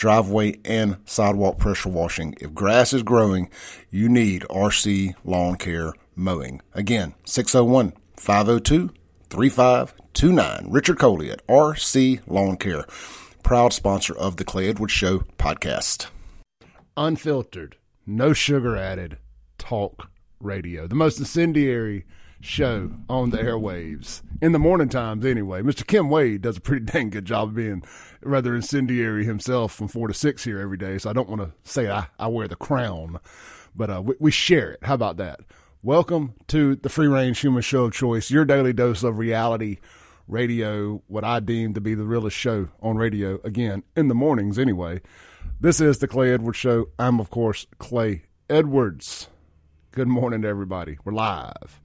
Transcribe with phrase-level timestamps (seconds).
[0.00, 2.34] driveway and sidewalk pressure washing.
[2.40, 3.50] If grass is growing,
[3.90, 6.62] you need RC Lawn Care Mowing.
[6.72, 8.90] Again, 601 502
[9.28, 10.66] 3529.
[10.70, 12.86] Richard Coley at RC Lawn Care,
[13.42, 16.06] proud sponsor of the Clay Edwards Show podcast.
[16.96, 19.18] Unfiltered, no sugar added,
[19.58, 20.08] talk
[20.40, 20.86] radio.
[20.86, 22.06] The most incendiary
[22.40, 25.60] show on the airwaves in the morning times anyway.
[25.62, 25.86] Mr.
[25.86, 27.82] Kim Wade does a pretty dang good job of being
[28.22, 30.98] rather incendiary himself from four to six here every day.
[30.98, 33.20] So I don't want to say I, I wear the crown,
[33.74, 34.80] but uh, we, we share it.
[34.82, 35.40] How about that?
[35.82, 39.78] Welcome to the Free Range Human Show of Choice, your daily dose of reality
[40.26, 44.58] radio, what I deem to be the realest show on radio, again, in the mornings
[44.58, 45.00] anyway.
[45.58, 46.88] This is the Clay Edwards Show.
[46.98, 49.28] I'm, of course, Clay Edwards.
[49.90, 50.98] Good morning to everybody.
[51.04, 51.80] We're live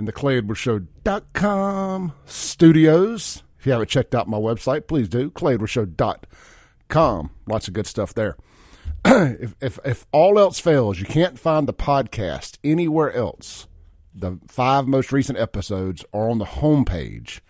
[0.00, 3.44] in the ClayEdwardsShow.com studios.
[3.58, 5.30] If you haven't checked out my website, please do.
[5.30, 7.30] ClayEdwardsShow.com.
[7.46, 8.36] Lots of good stuff there.
[9.04, 13.66] if, if, if all else fails, you can't find the podcast anywhere else.
[14.14, 17.40] The five most recent episodes are on the homepage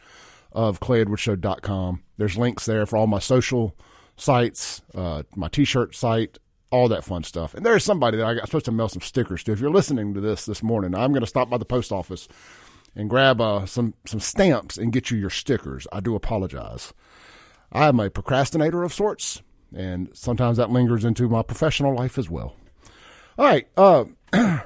[0.53, 2.03] of ClayEdwardsShow.com.
[2.19, 3.77] There's links there for all my social
[4.17, 6.39] sites, uh, my t-shirt site,
[6.71, 7.55] all that fun stuff.
[7.55, 9.53] And there's somebody that I got supposed to mail some stickers to.
[9.53, 12.29] If you're listening to this this morning, I'm going to stop by the post office
[12.95, 15.87] and grab uh, some some stamps and get you your stickers.
[15.93, 16.93] I do apologize.
[17.73, 19.43] I am a procrastinator of sorts,
[19.75, 22.57] and sometimes that lingers into my professional life as well.
[23.39, 24.05] All right, uh,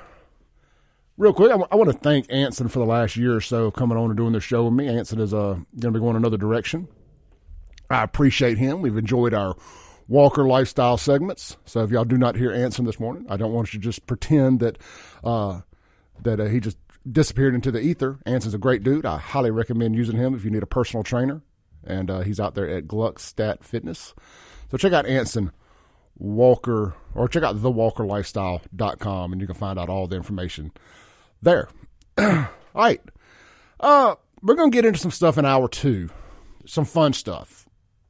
[1.19, 3.71] real quick, I, w- I want to thank Anson for the last year or so
[3.71, 4.89] coming on and doing the show with me.
[4.89, 6.89] Anson is uh, going to be going another direction.
[7.91, 8.81] I appreciate him.
[8.81, 9.55] We've enjoyed our
[10.09, 11.57] Walker lifestyle segments.
[11.65, 14.07] So if y'all do not hear Anson this morning, I don't want you to just
[14.07, 14.79] pretend that
[15.23, 15.61] uh,
[16.23, 16.79] that uh, he just
[17.11, 18.19] disappeared into the ether.
[18.27, 19.07] Anson's a great dude.
[19.07, 21.43] I highly recommend using him if you need a personal trainer,
[21.85, 24.15] and uh, he's out there at Gluckstadt Fitness.
[24.71, 25.53] So check out Anson
[26.17, 30.73] Walker or check out thewalkerlifestyle.com and you can find out all the information
[31.43, 31.69] there.
[32.19, 33.01] all right.
[33.81, 36.09] Uh, we're going to get into some stuff in hour two,
[36.67, 37.64] some fun stuff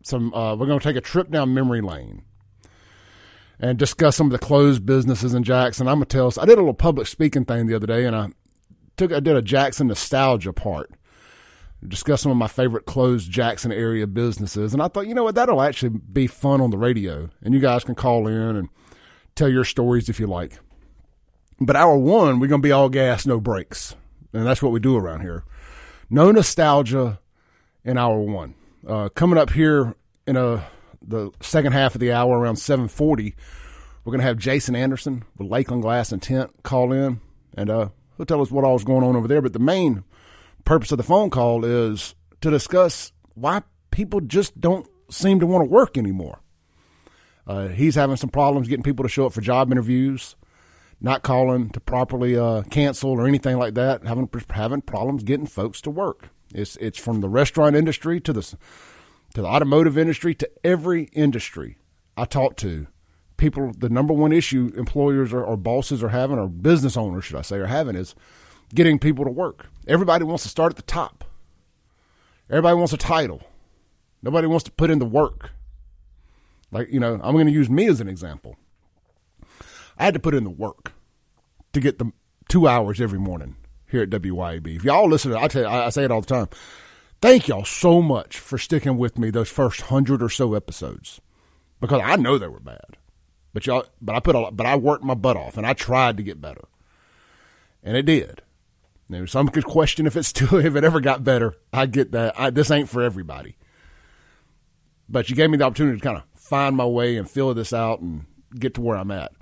[0.05, 2.23] some uh, we're going to take a trip down memory lane
[3.59, 5.89] and discuss some of the closed businesses in Jackson.
[5.89, 8.15] I'm gonna tell us I did a little public speaking thing the other day, and
[8.15, 8.29] I
[8.97, 10.91] took I did a Jackson nostalgia part,
[11.87, 15.35] discuss some of my favorite closed Jackson area businesses, and I thought you know what
[15.35, 18.69] that'll actually be fun on the radio, and you guys can call in and
[19.35, 20.59] tell your stories if you like.
[21.61, 23.95] But hour one, we're gonna be all gas, no brakes,
[24.33, 25.45] and that's what we do around here.
[26.11, 27.21] No nostalgia
[27.85, 28.55] in hour one.
[28.87, 29.95] Uh, coming up here
[30.27, 30.67] in a
[31.07, 33.35] the second half of the hour around 7:40,
[34.05, 37.21] we're going to have Jason Anderson with Lakeland Glass and Tint call in,
[37.57, 39.43] and uh, he'll tell us what all all's going on over there.
[39.43, 40.05] But the main
[40.65, 45.63] purpose of the phone call is to discuss why people just don't seem to want
[45.63, 46.41] to work anymore.
[47.47, 50.37] Uh, he's having some problems getting people to show up for job interviews,
[51.01, 54.05] not calling to properly uh, cancel or anything like that.
[54.07, 56.31] Having having problems getting folks to work.
[56.55, 58.43] It's it's from the restaurant industry to the
[59.35, 61.79] to the automotive industry to every industry
[62.17, 62.87] I talk to.
[63.37, 67.37] People, the number one issue employers or, or bosses are having, or business owners, should
[67.37, 68.15] I say, are having, is
[68.73, 69.67] getting people to work.
[69.89, 71.25] Everybody wants to start at the top.
[72.49, 73.43] Everybody wants a title.
[74.23, 75.51] Nobody wants to put in the work.
[76.71, 78.57] Like, you know, I'm going to use me as an example.
[79.99, 80.93] I had to put in the work
[81.73, 82.13] to get the
[82.49, 83.57] two hours every morning
[83.95, 84.77] here at WYAB.
[84.77, 86.49] If y'all listen, to I tell you, I say it all the time.
[87.23, 91.21] Thank y'all so much for sticking with me those first hundred or so episodes,
[91.81, 92.99] because I know they were bad,
[93.55, 96.17] but y'all, but I put a but I worked my butt off and I tried
[96.19, 96.65] to get better,
[97.83, 98.43] and it did.
[99.09, 101.55] Now, some could question if it's still, if it ever got better.
[101.73, 102.39] I get that.
[102.39, 103.57] I, this ain't for everybody,
[105.09, 107.73] but you gave me the opportunity to kind of find my way and fill this
[107.73, 108.27] out and
[108.59, 109.33] get to where I'm at.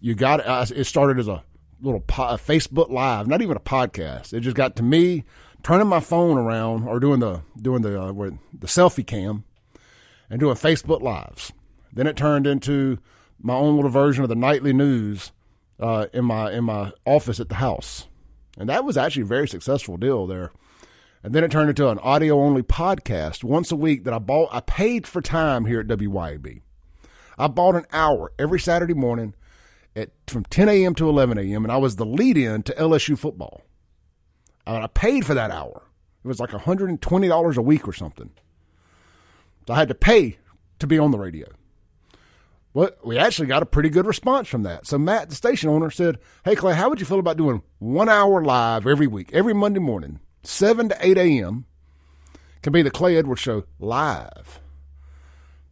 [0.00, 0.70] You got.
[0.72, 1.44] It started as a
[1.84, 4.32] little po- Facebook Live, not even a podcast.
[4.32, 5.24] It just got to me
[5.62, 9.44] turning my phone around or doing the doing the uh, the selfie cam
[10.30, 11.52] and doing Facebook Lives.
[11.92, 12.98] Then it turned into
[13.40, 15.32] my own little version of the nightly news
[15.78, 18.06] uh, in my in my office at the house,
[18.58, 20.52] and that was actually a very successful deal there.
[21.22, 24.50] And then it turned into an audio only podcast once a week that I bought.
[24.52, 26.60] I paid for time here at WYAB.
[27.38, 29.34] I bought an hour every Saturday morning
[29.96, 30.94] at from 10 a.m.
[30.96, 31.64] to 11 a.m.
[31.64, 33.62] and I was the lead in to LSU football.
[34.66, 35.82] I paid for that hour.
[36.24, 38.30] It was like $120 a week or something.
[39.66, 40.38] So I had to pay
[40.78, 41.48] to be on the radio.
[42.72, 44.86] Well, we actually got a pretty good response from that.
[44.86, 48.08] So Matt, the station owner, said, Hey, Clay, how would you feel about doing one
[48.08, 51.66] hour live every week, every Monday morning, 7 to 8 a.m.
[52.62, 54.60] Can be the Clay Edwards Show live.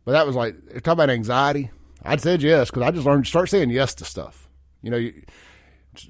[0.05, 1.71] But that was like, talk about anxiety.
[2.05, 4.49] I said yes because I just learned to start saying yes to stuff.
[4.83, 5.23] You know, you,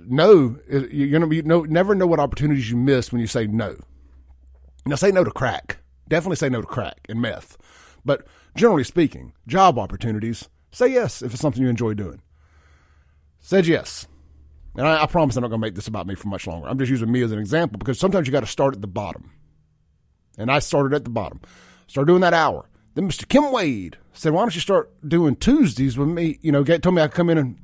[0.01, 3.47] no, uh, you're gonna be no, never know what opportunities you miss when you say
[3.47, 3.77] no.
[4.87, 5.79] Now, say no to crack.
[6.09, 7.57] Definitely say no to crack and meth.
[8.05, 12.23] But generally speaking, job opportunities, say yes if it's something you enjoy doing.
[13.39, 14.07] Said yes.
[14.77, 16.69] And I, I promise I'm not going to make this about me for much longer.
[16.69, 18.87] I'm just using me as an example because sometimes you got to start at the
[18.87, 19.31] bottom.
[20.39, 21.41] And I started at the bottom.
[21.87, 22.69] Started doing that hour.
[22.95, 23.29] Then Mr.
[23.29, 26.39] Kim Wade said, why don't you start doing Tuesdays with me?
[26.43, 27.59] You know, told me I'd come in and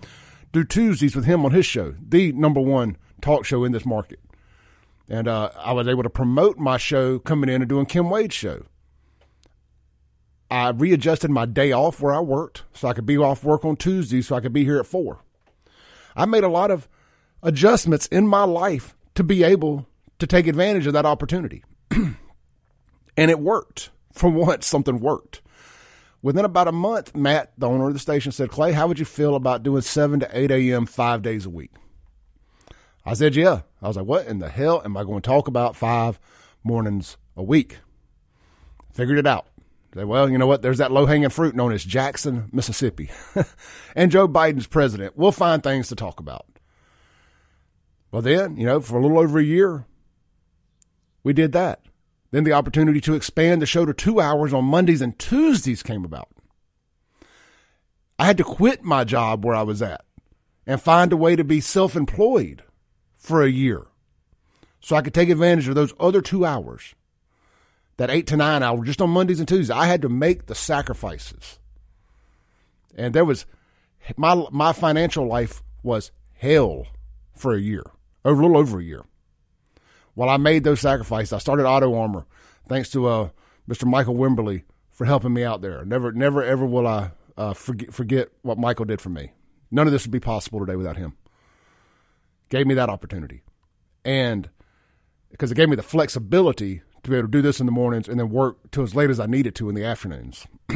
[0.53, 4.21] do Tuesdays with him on his show, the number one talk show in this market.
[5.09, 8.35] And uh, I was able to promote my show coming in and doing Kim Wade's
[8.35, 8.67] show.
[10.51, 13.77] I readjusted my day off where I worked so I could be off work on
[13.77, 15.21] Tuesday so I could be here at four.
[16.17, 16.89] I made a lot of
[17.43, 19.87] adjustments in my life to be able
[20.19, 21.65] to take advantage of that opportunity.
[21.91, 22.17] and
[23.17, 23.91] it worked.
[24.13, 25.43] For once, something worked.
[26.21, 29.05] Within about a month, Matt, the owner of the station, said, Clay, how would you
[29.05, 30.87] feel about doing 7 to 8 a.m.
[30.87, 31.71] five days a week?
[33.05, 33.63] I said, yeah.
[33.81, 36.19] I was like, what in the hell am I going to talk about five
[36.65, 37.79] mornings a week?
[38.93, 39.47] Figured it out.
[39.95, 40.61] Say, well, you know what?
[40.61, 43.11] There's that low hanging fruit known as Jackson, Mississippi.
[43.97, 45.17] and Joe Biden's president.
[45.17, 46.47] We'll find things to talk about.
[48.11, 49.87] Well, then, you know, for a little over a year,
[51.23, 51.81] we did that.
[52.31, 56.05] Then the opportunity to expand the show to two hours on Mondays and Tuesdays came
[56.05, 56.29] about.
[58.19, 60.05] I had to quit my job where I was at
[60.67, 62.63] and find a way to be self employed
[63.17, 63.87] for a year
[64.81, 66.95] so I could take advantage of those other two hours,
[67.97, 69.71] that eight to nine hour, just on Mondays and Tuesdays.
[69.71, 71.59] I had to make the sacrifices.
[72.95, 73.47] And there was
[74.17, 76.87] my, my financial life was hell
[77.35, 77.85] for a year,
[78.25, 79.05] a little over a year.
[80.19, 82.27] While I made those sacrifices, I started Auto Armor,
[82.67, 83.29] thanks to uh,
[83.71, 83.87] Mr.
[83.87, 85.85] Michael Wimberly for helping me out there.
[85.85, 89.31] Never, never, ever will I uh, forget, forget what Michael did for me.
[89.71, 91.17] None of this would be possible today without him.
[92.49, 93.45] Gave me that opportunity.
[94.05, 94.51] And
[95.31, 98.09] because it gave me the flexibility to be able to do this in the mornings
[98.09, 100.49] and then work till as late as I needed to in the afternoons.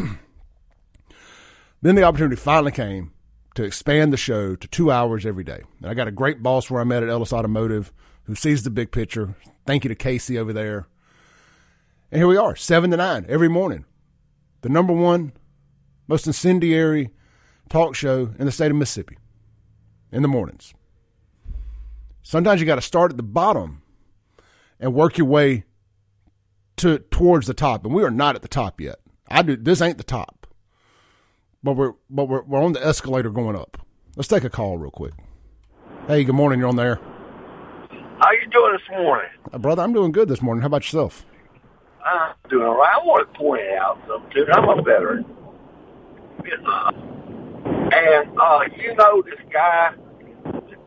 [1.83, 3.11] then the opportunity finally came
[3.57, 5.63] to expand the show to two hours every day.
[5.81, 7.93] And I got a great boss where I met at Ellis Automotive
[8.25, 9.35] who sees the big picture.
[9.67, 10.87] Thank you to Casey over there.
[12.11, 13.85] And here we are, 7 to 9 every morning.
[14.61, 15.33] The number one
[16.07, 17.11] most incendiary
[17.69, 19.19] talk show in the state of Mississippi
[20.13, 20.75] in the mornings.
[22.23, 23.83] Sometimes you got to start at the bottom
[24.79, 25.65] and work your way
[26.77, 27.85] to towards the top.
[27.85, 28.97] And we are not at the top yet.
[29.29, 30.47] I do this ain't the top.
[31.63, 33.85] But we're but we're we're on the escalator going up.
[34.17, 35.15] Let's take a call real quick.
[36.07, 36.59] Hey, good morning.
[36.59, 37.01] You're on there.
[38.23, 39.31] How you doing this morning?
[39.53, 40.63] Uh, brother, I'm doing good this morning.
[40.63, 41.27] How about yourself?
[42.05, 42.95] I'm doing all right.
[42.95, 44.45] I want to point out something.
[44.53, 45.27] I'm a veteran.
[47.65, 49.91] And, uh, you know this guy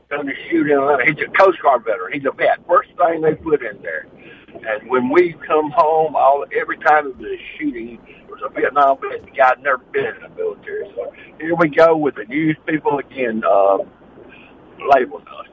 [0.10, 1.04] going to shoot in Atlanta.
[1.04, 2.14] He's a Coast Guard veteran.
[2.14, 2.66] He's a vet.
[2.70, 4.08] First thing they put in there.
[4.54, 8.50] And when we come home, all every time it was a shooting, it was a
[8.58, 9.26] Vietnam vet.
[9.26, 10.90] The guy never been in the military.
[10.96, 11.12] So
[11.42, 13.80] here we go with the news people again uh,
[14.90, 15.45] labeling us.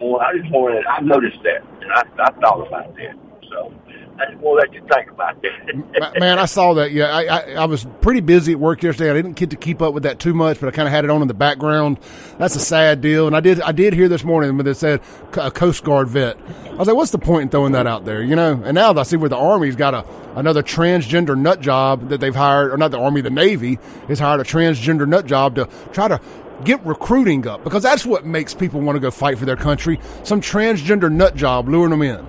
[0.00, 3.14] Well, I just wanted, I noticed that, and I, I thought about that.
[3.50, 3.72] So
[4.18, 6.20] I just want to let you think about that.
[6.20, 6.92] Man, I saw that.
[6.92, 9.10] Yeah, I, I, I was pretty busy at work yesterday.
[9.10, 11.04] I didn't get to keep up with that too much, but I kind of had
[11.04, 11.98] it on in the background.
[12.38, 13.26] That's a sad deal.
[13.26, 15.00] And I did I did hear this morning when they said
[15.34, 16.36] a Coast Guard vet.
[16.66, 18.22] I was like, what's the point in throwing that out there?
[18.22, 18.62] You know.
[18.64, 20.04] And now I see where the Army's got a
[20.36, 24.40] another transgender nut job that they've hired, or not the Army, the Navy has hired
[24.40, 26.20] a transgender nut job to try to
[26.64, 29.98] get recruiting up because that's what makes people want to go fight for their country.
[30.22, 32.26] Some transgender nut job luring them in.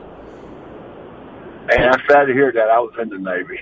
[1.71, 2.69] And I'm sad to hear that.
[2.69, 3.59] I was in the Navy.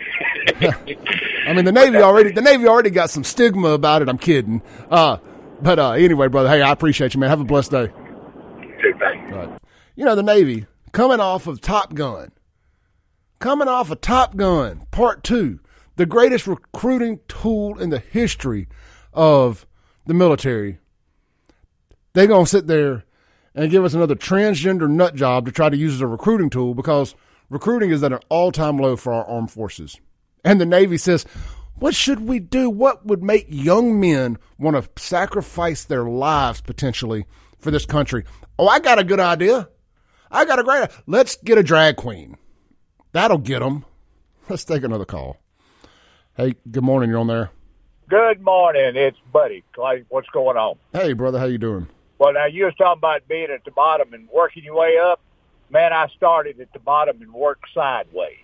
[1.47, 4.09] I mean, the Navy already the Navy already got some stigma about it.
[4.09, 4.61] I'm kidding.
[4.89, 5.17] Uh,
[5.61, 7.29] but uh, anyway, brother, hey, I appreciate you, man.
[7.29, 7.87] Have a blessed day.
[7.87, 8.93] Too.
[8.99, 9.59] Right.
[9.95, 12.31] You know, the Navy coming off of Top Gun,
[13.39, 15.59] coming off of Top Gun Part Two,
[15.97, 18.69] the greatest recruiting tool in the history
[19.13, 19.67] of
[20.09, 20.79] the military,
[22.13, 23.05] they're going to sit there
[23.55, 26.73] and give us another transgender nut job to try to use as a recruiting tool
[26.73, 27.15] because
[27.49, 29.99] recruiting is at an all time low for our armed forces.
[30.43, 31.25] And the Navy says,
[31.75, 32.69] What should we do?
[32.69, 37.25] What would make young men want to sacrifice their lives potentially
[37.59, 38.25] for this country?
[38.57, 39.69] Oh, I got a good idea.
[40.31, 40.89] I got a great.
[41.05, 42.35] Let's get a drag queen.
[43.11, 43.85] That'll get them.
[44.49, 45.37] Let's take another call.
[46.35, 47.11] Hey, good morning.
[47.11, 47.51] You're on there.
[48.09, 48.95] Good morning.
[48.95, 49.63] It's Buddy.
[49.73, 50.77] Clay, what's going on?
[50.93, 51.37] Hey, brother.
[51.37, 51.87] How you doing?
[52.17, 55.21] Well, now you was talking about being at the bottom and working your way up.
[55.69, 58.35] Man, I started at the bottom and worked sideways.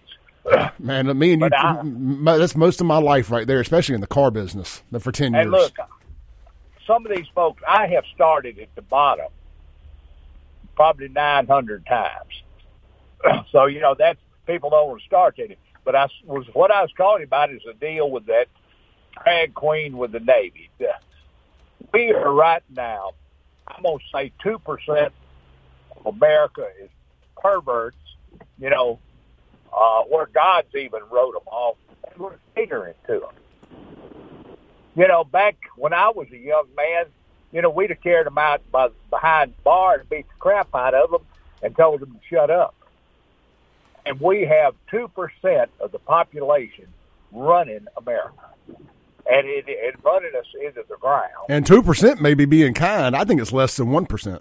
[0.80, 3.96] Man, me and you, But I- m- that's most of my life right there, especially
[3.96, 5.42] in the car business for 10 years.
[5.44, 5.74] And look,
[6.86, 9.28] some of these folks, I have started at the bottom
[10.76, 13.46] probably 900 times.
[13.52, 15.60] so, you know, that's, people don't want to start at it.
[15.84, 18.46] But I was, what I was calling about is a deal with that
[19.24, 20.70] drag queen with the Navy.
[21.94, 23.12] We are right now,
[23.68, 25.12] I'm going to say 2%
[25.98, 26.90] of America is
[27.42, 27.98] perverts,
[28.60, 29.00] you know,
[29.72, 31.78] uh, where God's even wrote them off.
[32.12, 33.78] And we're ignorant to them.
[34.96, 37.06] You know, back when I was a young man,
[37.52, 40.74] you know, we'd have carried them out by, behind the bar and beat the crap
[40.76, 41.22] out of them
[41.62, 42.76] and told them to shut up.
[44.06, 46.88] And we have 2% of the population
[47.32, 48.50] running America.
[49.28, 51.32] And it, it running us into the ground.
[51.50, 53.16] and 2% maybe being kind.
[53.16, 54.40] I think it's less than 1%.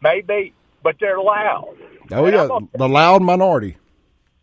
[0.00, 1.76] Maybe, but they're loud.
[2.12, 2.48] Oh, And yeah.
[2.74, 3.76] A- The loud minority.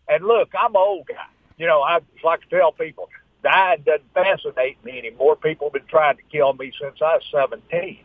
[0.09, 1.15] And look, I'm an old guy.
[1.57, 3.09] You know, I just like to tell people,
[3.43, 5.37] dying doesn't fascinate me anymore.
[5.37, 7.99] People have been trying to kill me since I was 17.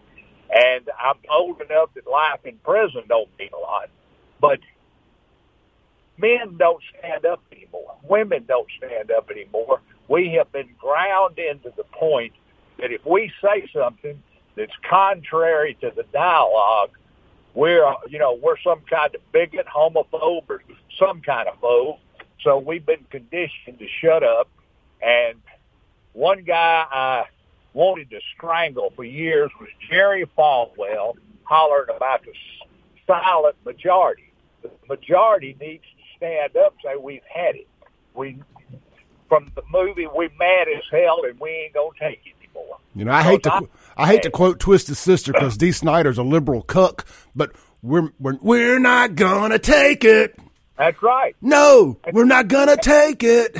[0.52, 3.90] And I'm old enough that life in prison don't mean a lot.
[4.40, 4.60] But
[6.18, 7.96] men don't stand up anymore.
[8.02, 9.80] Women don't stand up anymore.
[10.10, 12.32] We have been ground into the point
[12.80, 14.20] that if we say something
[14.56, 16.90] that's contrary to the dialogue,
[17.54, 20.62] we're you know we're some kind of bigot, homophobe, or
[20.98, 21.98] some kind of phobe.
[22.42, 24.48] So we've been conditioned to shut up.
[25.00, 25.38] And
[26.12, 27.24] one guy I
[27.72, 31.14] wanted to strangle for years was Jerry Falwell,
[31.44, 32.32] hollering about the
[33.06, 34.32] silent majority.
[34.62, 37.68] The majority needs to stand up, say we've had it.
[38.12, 38.38] We
[39.30, 42.76] from the movie, we mad as hell, and we ain't gonna take it anymore.
[42.94, 43.60] You know, I hate to I-
[43.96, 48.36] I hate to quote Twisted Sister because Dee Snider's a liberal cuck, but we're we're
[48.42, 50.38] we're not gonna take it.
[50.76, 51.34] That's right.
[51.40, 53.56] No, we're not gonna take it.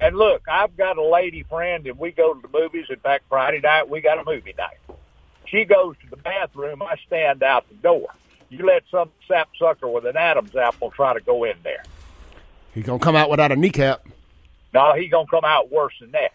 [0.00, 2.86] And look, I've got a lady friend, and we go to the movies.
[2.90, 4.78] In fact, Friday night we got a movie night.
[5.46, 6.82] She goes to the bathroom.
[6.82, 8.06] I stand out the door.
[8.48, 11.82] You let some sapsucker with an Adam's apple try to go in there.
[12.74, 14.06] He's gonna come out without a kneecap.
[14.72, 16.32] No, he gonna come out worse than that.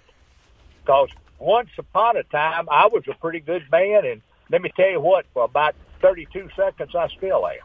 [0.84, 4.90] Because once upon a time, I was a pretty good man, and let me tell
[4.90, 7.58] you what, for about thirty-two seconds, I still am.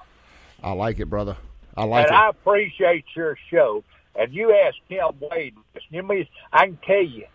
[0.62, 1.36] I like it, brother.
[1.76, 2.18] I like and it.
[2.18, 3.84] I appreciate your show.
[4.16, 5.84] And you ask Kim Wade, this.
[5.88, 7.26] you mean I can tell you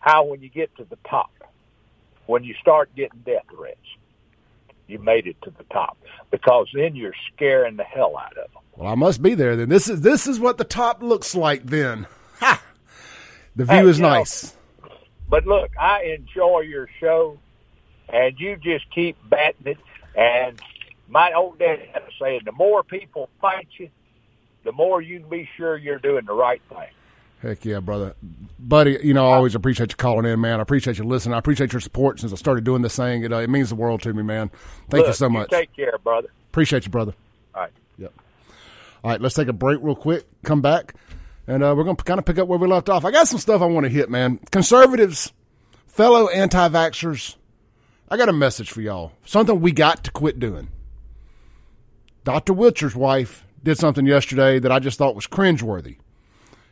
[0.00, 1.30] how when you get to the top,
[2.26, 3.76] when you start getting death threats,
[4.86, 5.98] you made it to the top
[6.30, 8.62] because then you're scaring the hell out of them.
[8.76, 9.68] well, I must be there then.
[9.68, 12.06] This is this is what the top looks like then.
[12.40, 12.62] Ha!
[13.56, 14.54] The view Hey, is you know- nice.
[15.30, 17.38] But look, I enjoy your show,
[18.08, 19.78] and you just keep batting it.
[20.16, 20.58] And
[21.06, 23.90] my old dad had a saying: the more people fight you,
[24.64, 26.88] the more you can be sure you're doing the right thing.
[27.42, 28.16] Heck yeah, brother.
[28.58, 30.58] Buddy, you know, I always appreciate you calling in, man.
[30.58, 31.34] I appreciate you listening.
[31.34, 33.22] I appreciate your support since I started doing this thing.
[33.22, 34.50] It, uh, it means the world to me, man.
[34.88, 35.50] Thank you so much.
[35.50, 36.28] take care, brother.
[36.50, 37.12] appreciate you, brother.
[37.54, 37.72] All right.
[37.98, 38.12] Yep.
[39.04, 40.94] All right, let's take a break real quick, come back,
[41.48, 43.04] and uh, we're going to kind of pick up where we left off.
[43.04, 44.38] I got some stuff I want to hit, man.
[44.52, 45.32] Conservatives,
[45.86, 47.36] fellow anti vaxxers,
[48.10, 49.12] I got a message for y'all.
[49.24, 50.68] Something we got to quit doing.
[52.24, 52.52] Dr.
[52.52, 55.96] Witcher's wife did something yesterday that I just thought was cringeworthy.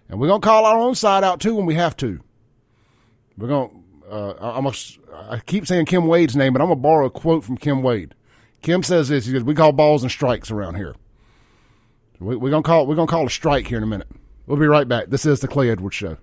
[0.08, 2.20] And we're going to call our own side out too when we have to.
[3.38, 4.76] We're going to, uh, I'm gonna,
[5.30, 7.82] I keep saying Kim Wade's name, but I'm going to borrow a quote from Kim
[7.82, 8.14] Wade.
[8.60, 9.26] Kim says this.
[9.26, 10.96] He goes, "We call balls and strikes around here.
[12.18, 14.08] We, we're gonna call we're gonna call a strike here in a minute.
[14.46, 15.06] We'll be right back.
[15.08, 16.18] This is the Clay Edwards Show.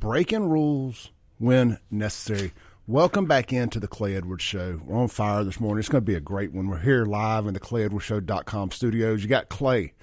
[0.00, 2.52] Breaking rules when necessary.
[2.86, 4.80] Welcome back into the Clay Edwards Show.
[4.84, 5.80] We're on fire this morning.
[5.80, 6.68] It's going to be a great one.
[6.68, 9.24] We're here live in the ClayEdwardsShow.com studios.
[9.24, 9.94] You got Clay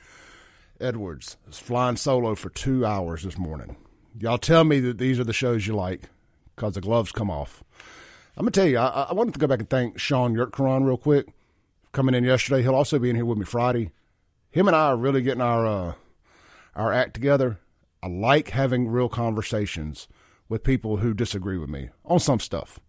[0.81, 3.77] Edwards is flying solo for two hours this morning.
[4.19, 6.09] Y'all tell me that these are the shows you like
[6.53, 7.63] because the gloves come off.
[8.35, 10.97] I'm gonna tell you, I, I wanted to go back and thank Sean Yurtkaran real
[10.97, 11.29] quick
[11.95, 12.61] coming in yesterday.
[12.61, 13.91] He'll also be in here with me Friday.
[14.51, 15.93] Him and I are really getting our uh,
[16.75, 17.59] our act together.
[18.03, 20.07] I like having real conversations
[20.47, 22.79] with people who disagree with me on some stuff.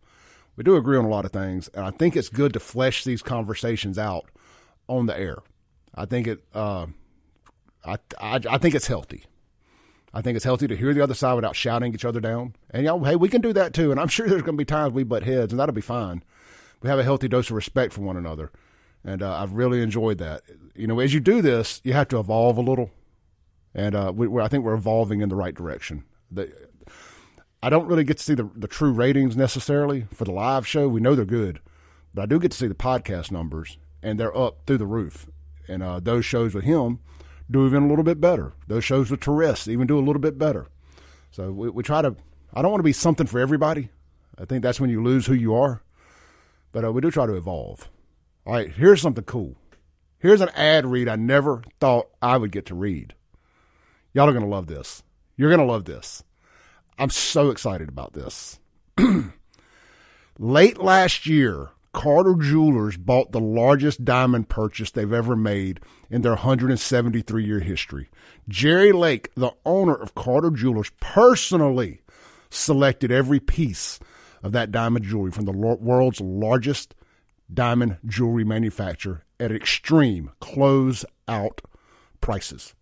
[0.57, 3.05] We do agree on a lot of things, and I think it's good to flesh
[3.05, 4.31] these conversations out
[4.89, 5.39] on the air.
[5.95, 6.87] I think it uh,
[7.85, 9.25] I, I, I think it's healthy.
[10.13, 12.55] I think it's healthy to hear the other side without shouting each other down.
[12.71, 13.91] And know, hey, we can do that too.
[13.91, 16.25] And I'm sure there's going to be times we butt heads, and that'll be fine.
[16.83, 18.51] We have a healthy dose of respect for one another,
[19.07, 20.43] and uh, I've really enjoyed that.
[20.75, 22.91] You know, as you do this, you have to evolve a little,
[23.75, 26.05] and uh, we, I think we're evolving in the right direction.
[26.31, 26.53] The,
[27.63, 30.89] I don't really get to see the, the true ratings necessarily for the live show.
[30.89, 31.61] We know they're good,
[32.13, 35.27] but I do get to see the podcast numbers, and they're up through the roof.
[35.69, 36.99] And uh, those shows with him
[37.49, 38.55] do even a little bit better.
[38.67, 40.67] Those shows with Therese even do a little bit better.
[41.31, 42.17] So we, we try to.
[42.53, 43.91] I don't want to be something for everybody.
[44.39, 45.83] I think that's when you lose who you are.
[46.73, 47.89] But uh, we do try to evolve.
[48.47, 49.57] All right, here's something cool.
[50.21, 53.15] Here's an ad read I never thought I would get to read.
[54.15, 55.03] Y'all are going to love this.
[55.37, 56.23] You're going to love this.
[56.97, 58.61] I'm so excited about this.
[60.39, 66.33] Late last year, Carter Jewelers bought the largest diamond purchase they've ever made in their
[66.33, 68.09] 173 year history.
[68.49, 72.01] Jerry Lake, the owner of Carter Jewelers, personally
[72.49, 73.99] selected every piece
[74.43, 76.95] of that diamond jewelry from the world's largest
[77.53, 81.61] diamond jewelry manufacturer at extreme close out
[82.21, 82.75] prices.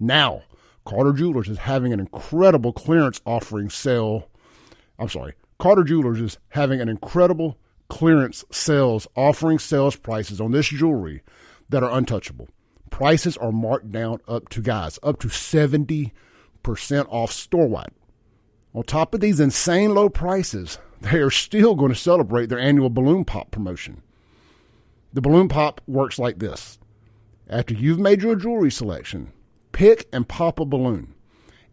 [0.00, 0.42] Now,
[0.84, 4.30] Carter Jewelers is having an incredible clearance offering sale.
[4.98, 7.58] I'm sorry, Carter Jewelers is having an incredible
[7.88, 11.22] clearance sales offering sales prices on this jewelry
[11.68, 12.48] that are untouchable.
[12.90, 16.10] Prices are marked down up to guys up to 70%
[17.08, 17.92] off store wide.
[18.74, 22.90] On top of these insane low prices, they are still going to celebrate their annual
[22.90, 24.02] balloon pop promotion.
[25.12, 26.78] The balloon pop works like this.
[27.48, 29.32] After you've made your jewelry selection,
[29.72, 31.14] pick and pop a balloon.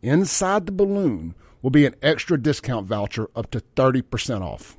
[0.01, 4.77] Inside the balloon will be an extra discount voucher up to 30% off.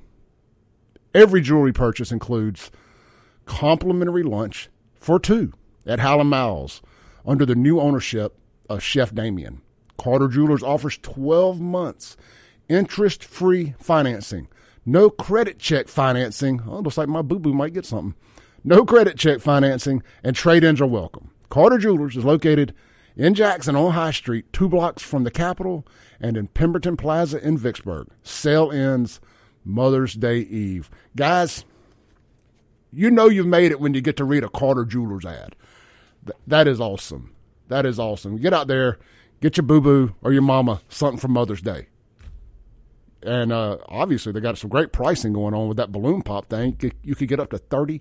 [1.15, 2.71] Every jewelry purchase includes
[3.45, 5.53] complimentary lunch for two
[5.87, 6.81] at Hal & Mal's
[7.27, 9.63] under the new ownership of Chef Damien.
[9.99, 12.17] Carter Jewelers offers 12 months
[12.69, 14.49] interest free financing,
[14.85, 16.63] no credit check financing.
[16.67, 18.15] Oh, looks like my boo boo might get something.
[18.69, 21.31] No credit check financing, and trade ins are welcome.
[21.51, 22.75] Carter Jewelers is located
[23.15, 25.87] in Jackson on High Street, two blocks from the Capitol,
[26.19, 28.09] and in Pemberton Plaza in Vicksburg.
[28.25, 29.21] Sale ends
[29.65, 30.91] Mother's Day Eve.
[31.15, 31.65] Guys,
[32.93, 35.55] you know you've made it when you get to read a Carter Jewelers ad.
[36.27, 37.37] Th- that is awesome.
[37.69, 38.37] That is awesome.
[38.37, 38.99] Get out there,
[39.41, 41.87] get your boo boo or your mama something for Mother's Day.
[43.23, 46.77] And uh, obviously, they got some great pricing going on with that balloon pop thing.
[47.05, 48.01] You could get up to 30%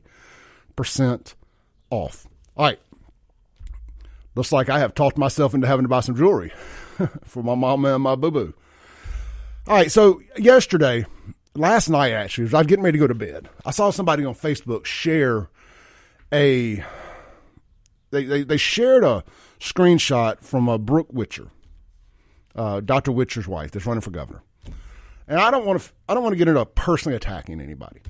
[1.90, 2.28] off.
[2.58, 2.80] All right.
[4.36, 6.52] Looks like I have talked myself into having to buy some jewelry
[7.24, 8.54] for my mama and my boo boo.
[9.68, 9.92] All right.
[9.92, 11.06] So, yesterday,
[11.56, 14.26] last night actually, as I was getting ready to go to bed, I saw somebody
[14.26, 15.50] on Facebook share
[16.32, 16.84] a
[18.12, 19.24] they they, they shared a
[19.60, 21.48] screenshot from a Brooke Witcher,
[22.56, 23.12] uh, Dr.
[23.12, 24.44] Witcher's wife that's running for governor.
[25.28, 28.02] And I don't want to I don't want to get into personally attacking anybody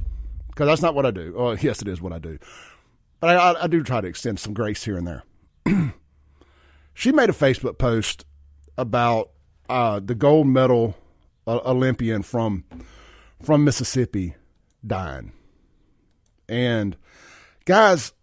[0.56, 1.36] because that's not what I do.
[1.38, 2.40] Oh, yes, it is what I do,
[3.20, 5.24] but I, I, I do try to extend some grace here and there.
[6.94, 8.26] she made a Facebook post
[8.78, 9.32] about
[9.70, 10.96] uh, the gold medal
[11.46, 12.64] uh, Olympian from
[13.44, 14.36] from Mississippi
[14.86, 15.32] dying.
[16.48, 16.96] And
[17.66, 18.14] guys,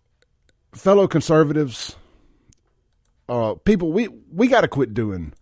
[0.74, 1.96] fellow conservatives,
[3.28, 5.34] uh, people, we we got to quit doing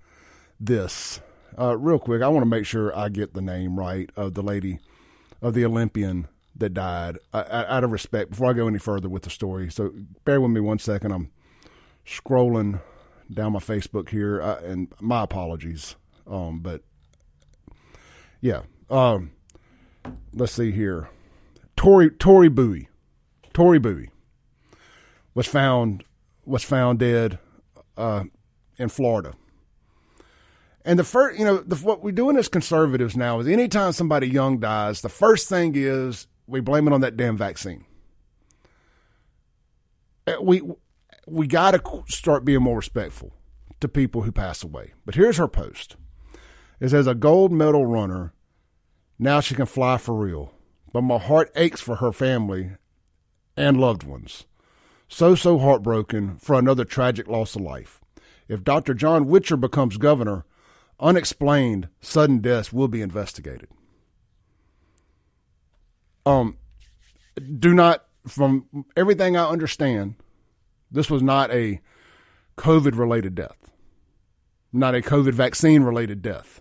[0.59, 1.21] this.
[1.59, 4.43] Uh, real quick, I want to make sure I get the name right of the
[4.43, 4.79] lady,
[5.43, 6.29] of the Olympian
[6.61, 7.19] that died.
[7.35, 9.93] Out of respect, before I go any further with the story, so
[10.25, 11.13] bear with me one second.
[11.13, 11.31] I'm
[12.07, 12.81] scrolling
[13.33, 15.97] down my Facebook here, uh, and my apologies.
[16.27, 16.83] Um, but
[18.41, 19.33] yeah, um,
[20.33, 21.09] let's see here.
[21.77, 22.89] Tori Tori Bowie,
[23.53, 24.11] Tori Bowie
[25.35, 26.05] was found
[26.45, 27.39] was found dead
[27.97, 28.25] uh,
[28.77, 29.35] in Florida.
[30.85, 34.29] And the first, you know, the, what we're doing as conservatives now is anytime somebody
[34.29, 37.85] young dies, the first thing is we blame it on that damn vaccine.
[40.27, 40.63] Uh, we
[41.27, 43.33] we got to start being more respectful
[43.81, 44.93] to people who pass away.
[45.07, 45.97] But here's her post:
[46.81, 48.35] "It says a gold medal runner
[49.23, 50.55] now she can fly for real.
[50.95, 52.71] But my heart aches for her family
[53.55, 54.47] and loved ones.
[55.09, 58.01] So, so heartbroken for another tragic loss of life.
[58.49, 58.95] If Dr.
[58.95, 60.47] John Witcher becomes governor,
[60.99, 63.69] unexplained sudden deaths will be investigated.
[66.27, 66.59] Um,
[67.59, 70.15] do not, from everything I understand,
[70.91, 71.81] this was not a
[72.59, 73.71] COVID related death,
[74.73, 76.61] not a COVID vaccine related death.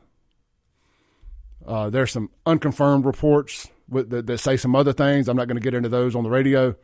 [1.66, 5.28] Uh, there's some unconfirmed reports with, that, that say some other things.
[5.28, 6.76] I'm not going to get into those on the radio,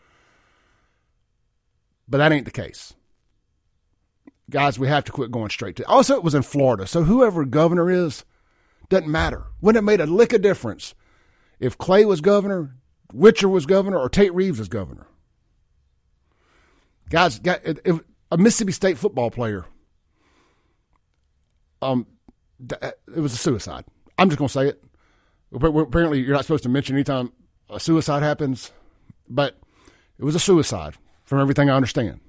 [2.08, 2.94] but that ain't the case.
[4.50, 5.88] guys, we have to quit going straight to.
[5.88, 8.26] Also, it was in Florida, so whoever governor is
[8.90, 9.46] doesn't matter.
[9.62, 10.94] Wouldn't have made a lick of difference
[11.60, 12.76] if Clay was governor,
[13.14, 15.08] Witcher was governor, or Tate Reeves was governor.
[17.10, 19.66] Guys, a Mississippi State football player.
[21.82, 22.08] Um,
[22.70, 23.86] it was a suicide.
[24.18, 24.84] I'm just gonna say it.
[25.54, 27.32] Apparently, you're not supposed to mention anytime
[27.70, 28.72] a suicide happens,
[29.30, 29.60] but
[30.18, 32.20] it was a suicide, from everything I understand.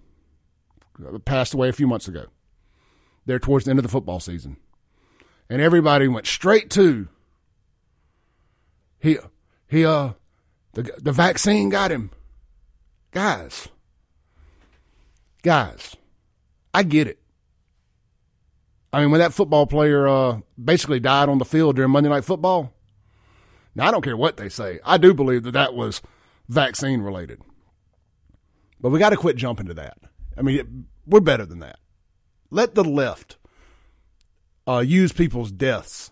[1.24, 2.26] Passed away a few months ago.
[3.24, 4.58] There towards the end of the football season,
[5.48, 7.08] and everybody went straight to
[9.06, 9.18] he
[9.68, 10.10] he uh
[10.74, 12.10] the the vaccine got him.
[13.12, 13.68] Guys,
[15.42, 15.96] guys,
[16.74, 17.18] I get it.
[18.92, 22.24] I mean, when that football player uh, basically died on the field during Monday Night
[22.24, 22.72] Football,
[23.74, 24.80] now I don't care what they say.
[24.84, 26.02] I do believe that that was
[26.48, 27.40] vaccine related.
[28.80, 29.98] But we got to quit jumping to that.
[30.36, 31.78] I mean, we're better than that.
[32.50, 33.36] Let the left
[34.66, 36.10] uh, use people's deaths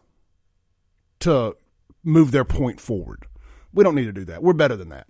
[1.20, 1.56] to
[2.04, 3.26] move their point forward.
[3.72, 4.42] We don't need to do that.
[4.42, 5.08] We're better than that.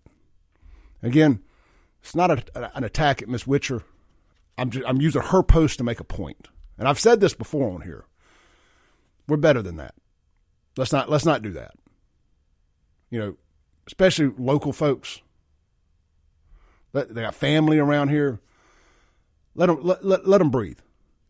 [1.03, 1.41] Again,
[2.01, 3.83] it's not a, an attack at Miss Witcher.
[4.57, 7.71] I'm just, I'm using her post to make a point, and I've said this before
[7.71, 8.07] on here.
[9.29, 9.95] We're better than that.
[10.77, 11.75] Let's not let's not do that.
[13.11, 13.37] You know,
[13.87, 15.21] especially local folks.
[16.93, 18.41] They got family around here.
[19.55, 20.79] Let them let, let, let them breathe.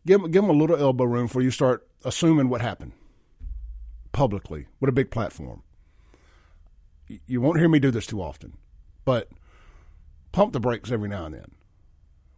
[0.05, 2.91] Give them, give them a little elbow room before you start assuming what happened
[4.15, 5.61] publicly with a big platform.
[7.27, 8.57] You won't hear me do this too often,
[9.03, 9.29] but
[10.31, 11.51] pump the brakes every now and then.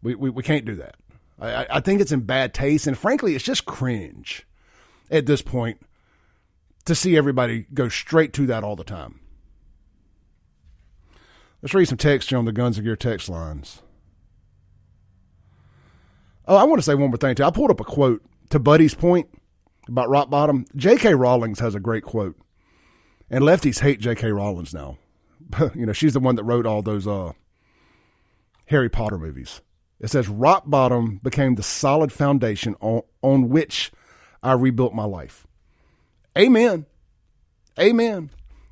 [0.01, 0.95] We, we, we can't do that.
[1.39, 4.45] I, I think it's in bad taste, and frankly, it's just cringe
[5.11, 5.79] at this point
[6.85, 9.19] to see everybody go straight to that all the time.
[11.61, 13.81] Let's read some text on the Guns of Gear text lines.
[16.47, 17.43] Oh, I want to say one more thing too.
[17.43, 19.29] I pulled up a quote to Buddy's point
[19.87, 20.65] about rock bottom.
[20.75, 21.13] J.K.
[21.13, 22.37] Rowlings has a great quote,
[23.29, 24.31] and lefties hate J.K.
[24.31, 24.97] Rowlings now.
[25.75, 27.33] you know, she's the one that wrote all those uh,
[28.65, 29.61] Harry Potter movies.
[29.99, 33.91] It says rock bottom became the solid foundation on, on which
[34.43, 35.47] I rebuilt my life.
[36.37, 36.85] Amen.
[37.79, 38.29] Amen.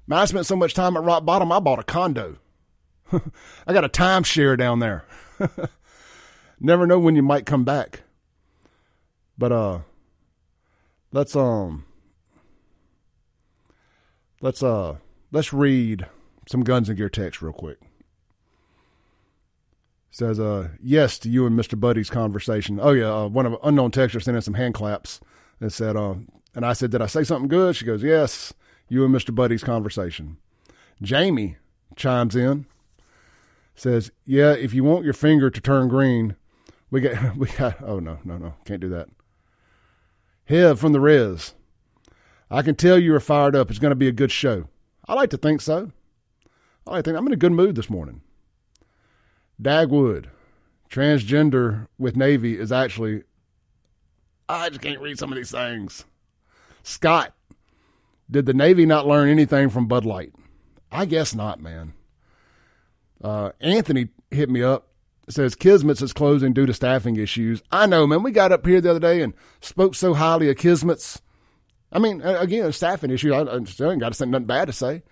[0.08, 2.38] Man, I spent so much time at rock bottom, I bought a condo.
[3.12, 5.06] I got a timeshare down there.
[6.60, 8.01] Never know when you might come back.
[9.38, 9.80] But uh
[11.15, 11.86] let's um
[14.41, 14.97] let's uh
[15.32, 16.06] let's read
[16.45, 17.80] some guns and gear text real quick.
[20.12, 21.80] Says uh yes to you and Mr.
[21.80, 22.80] Buddy's conversation.
[22.82, 25.21] Oh yeah, uh, one of unknown texters sent in some hand claps
[25.62, 26.15] and said uh
[26.54, 27.78] and I said, Did I say something good?
[27.78, 28.54] She goes, Yes,
[28.89, 29.34] you and Mr.
[29.34, 30.36] Buddy's conversation.
[31.01, 31.56] Jamie
[31.95, 32.65] chimes in
[33.73, 36.36] says, "Yeah, if you want your finger to turn green,
[36.91, 37.82] we got we got.
[37.82, 39.08] Oh no, no, no, can't do that."
[40.45, 41.53] Hev from the Res.
[42.49, 43.69] I can tell you are fired up.
[43.69, 44.67] It's going to be a good show.
[45.08, 45.91] I like to think so.
[46.88, 48.21] I like to think I'm in a good mood this morning.
[49.62, 50.27] Dagwood,
[50.89, 53.23] transgender with Navy is actually.
[54.47, 56.05] I just can't read some of these things.
[56.84, 57.34] Scott,
[58.29, 60.34] did the Navy not learn anything from Bud Light?
[60.91, 61.93] I guess not, man.
[63.23, 64.89] Uh, Anthony hit me up.
[65.27, 67.63] Says Kismet's is closing due to staffing issues.
[67.71, 68.21] I know, man.
[68.21, 71.21] We got up here the other day and spoke so highly of Kismet's.
[71.91, 73.33] I mean, again, a staffing issue.
[73.33, 75.03] I, I ain't got to say nothing bad to say.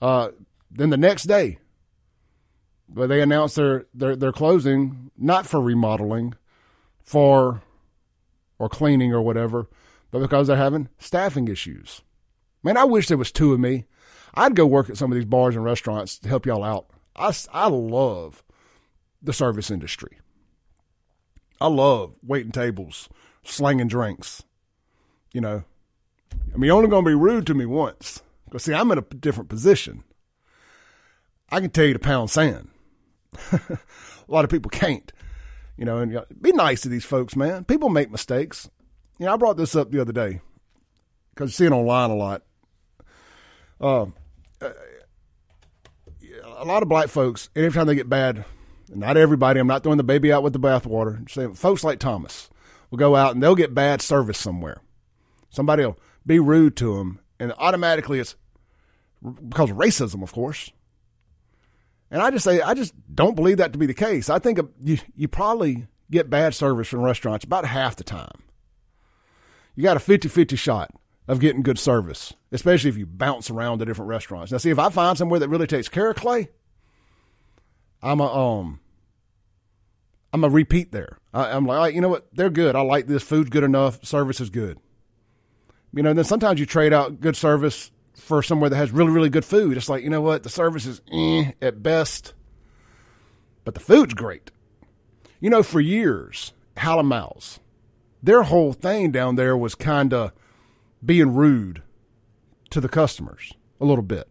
[0.00, 0.28] Uh,
[0.70, 1.58] then the next day,
[2.88, 6.34] but they announced they're, they're they're closing not for remodeling,
[7.02, 7.62] for
[8.58, 9.68] or cleaning or whatever,
[10.10, 12.02] but because they're having staffing issues.
[12.62, 13.86] Man, I wish there was two of me.
[14.34, 16.86] I'd go work at some of these bars and restaurants to help y'all out.
[17.16, 18.44] I, I love
[19.22, 20.18] the service industry.
[21.60, 23.08] I love waiting tables,
[23.44, 24.42] slanging drinks.
[25.32, 25.64] You know,
[26.32, 28.22] I mean, you're only going to be rude to me once.
[28.44, 30.02] Because, see, I'm in a different position.
[31.50, 32.68] I can tell you to pound sand.
[33.52, 33.78] a
[34.28, 35.12] lot of people can't.
[35.76, 37.64] You know, and you know, be nice to these folks, man.
[37.64, 38.68] People make mistakes.
[39.18, 40.40] You know, I brought this up the other day
[41.34, 42.42] because you see it online a lot.
[43.80, 44.06] Uh,
[46.58, 48.44] a lot of black folks, anytime they get bad,
[48.94, 51.28] not everybody, I'm not throwing the baby out with the bathwater.
[51.30, 52.50] Say, folks like Thomas
[52.90, 54.80] will go out and they'll get bad service somewhere.
[55.50, 58.36] Somebody will be rude to them, and automatically it's
[59.48, 60.70] because of racism, of course.
[62.10, 64.28] And I just say, I just don't believe that to be the case.
[64.28, 68.42] I think you, you probably get bad service from restaurants about half the time.
[69.76, 70.90] You got a 50 50 shot
[71.28, 74.50] of getting good service, especially if you bounce around to different restaurants.
[74.50, 76.48] Now, see, if I find somewhere that really takes care of Clay,
[78.02, 78.80] I'm a um,
[80.32, 81.18] I'm a repeat there.
[81.34, 82.28] I, I'm like, you know what?
[82.32, 82.76] They're good.
[82.76, 83.22] I like this.
[83.22, 84.04] Food's good enough.
[84.04, 84.78] Service is good.
[85.92, 89.28] You know, then sometimes you trade out good service for somewhere that has really, really
[89.28, 89.76] good food.
[89.76, 90.42] It's like, you know what?
[90.44, 92.32] The service is eh, at best,
[93.64, 94.50] but the food's great.
[95.40, 97.58] You know, for years, Hal & Mal's,
[98.22, 100.32] their whole thing down there was kind of
[101.04, 101.82] being rude
[102.70, 104.28] to the customers a little bit,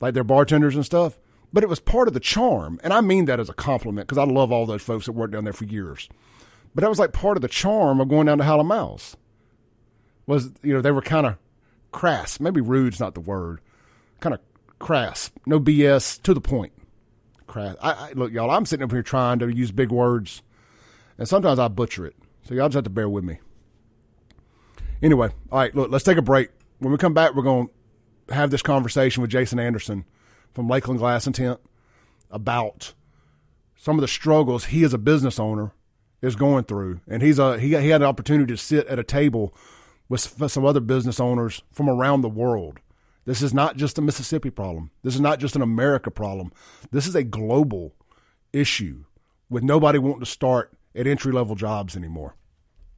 [0.00, 1.18] like their bartenders and stuff.
[1.54, 4.18] But it was part of the charm, and I mean that as a compliment because
[4.18, 6.08] I love all those folks that worked down there for years.
[6.74, 9.16] But that was like part of the charm of going down to Hal & Mal's.
[10.26, 11.36] Was you know they were kind of
[11.92, 13.60] crass, maybe rude's not the word,
[14.18, 14.40] kind of
[14.80, 16.72] crass, no BS, to the point.
[17.46, 17.76] Crass.
[17.80, 20.42] I, I, look, y'all, I'm sitting up here trying to use big words,
[21.18, 22.16] and sometimes I butcher it.
[22.42, 23.38] So y'all just have to bear with me.
[25.00, 26.50] Anyway, all right, look, let's take a break.
[26.80, 27.68] When we come back, we're going
[28.26, 30.04] to have this conversation with Jason Anderson
[30.54, 31.60] from Lakeland Glass and Tint
[32.30, 32.94] about
[33.76, 35.72] some of the struggles he as a business owner
[36.22, 37.00] is going through.
[37.06, 39.54] And he's a he, he had an opportunity to sit at a table
[40.08, 42.80] with some other business owners from around the world.
[43.26, 44.90] This is not just a Mississippi problem.
[45.02, 46.52] This is not just an America problem.
[46.90, 47.94] This is a global
[48.52, 49.04] issue
[49.48, 52.36] with nobody wanting to start at entry level jobs anymore.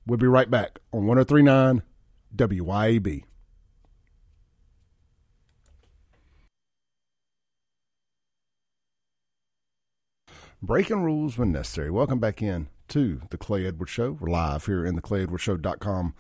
[0.07, 1.83] We'll be right back on 1039
[2.35, 3.25] WYAB.
[10.67, 11.93] Breaking rules when necessary.
[11.93, 14.19] Welcome back in to the Clay Edwards Show.
[14.19, 16.13] We're live here in the ClayEdwardsShow.com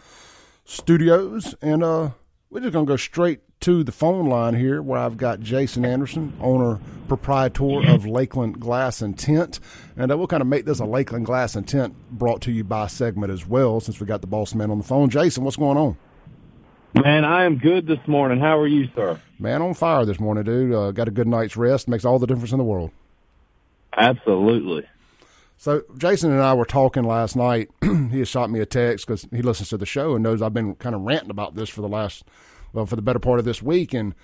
[0.64, 1.56] studios.
[1.60, 2.10] And uh,
[2.48, 5.84] we're just going to go straight to the phone line here where I've got Jason
[5.84, 6.78] Anderson, owner,
[7.08, 9.58] proprietor of Lakeland Glass and Tint,
[9.96, 12.62] And uh, we'll kind of make this a Lakeland Glass and Tint brought to you
[12.62, 15.10] by segment as well since we got the boss man on the phone.
[15.10, 15.96] Jason, what's going on?
[16.94, 18.38] Man, I am good this morning.
[18.38, 19.20] How are you, sir?
[19.40, 20.72] Man, on fire this morning, dude.
[20.72, 21.88] Uh, got a good night's rest.
[21.88, 22.92] Makes all the difference in the world.
[23.96, 24.84] Absolutely.
[25.56, 27.70] So Jason and I were talking last night.
[27.82, 30.54] he has shot me a text because he listens to the show and knows I've
[30.54, 32.24] been kind of ranting about this for the last,
[32.72, 34.14] well, for the better part of this week, and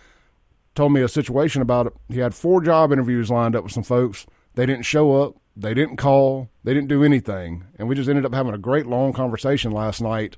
[0.74, 1.94] told me a situation about it.
[2.08, 4.26] He had four job interviews lined up with some folks.
[4.54, 5.36] They didn't show up.
[5.56, 6.50] They didn't call.
[6.64, 10.00] They didn't do anything, and we just ended up having a great long conversation last
[10.00, 10.36] night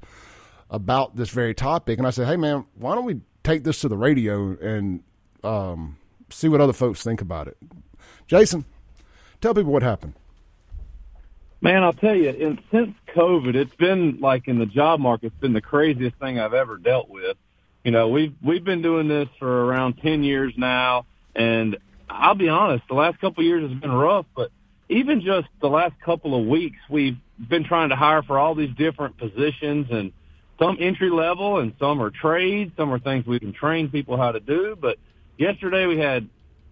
[0.70, 1.98] about this very topic.
[1.98, 5.02] And I said, "Hey, man, why don't we take this to the radio and
[5.44, 5.98] um,
[6.30, 7.56] see what other folks think about it?"
[8.26, 8.64] Jason,
[9.44, 10.14] tell people what happened.
[11.60, 15.40] Man, I'll tell you, in, since COVID, it's been like in the job market, it's
[15.40, 17.36] been the craziest thing I've ever dealt with.
[17.84, 21.04] You know, we've we've been doing this for around ten years now,
[21.34, 21.76] and
[22.08, 24.24] I'll be honest, the last couple of years has been rough.
[24.34, 24.50] But
[24.88, 28.74] even just the last couple of weeks, we've been trying to hire for all these
[28.76, 30.12] different positions, and
[30.58, 34.32] some entry level, and some are trades, some are things we can train people how
[34.32, 34.76] to do.
[34.80, 34.98] But
[35.36, 36.28] yesterday we had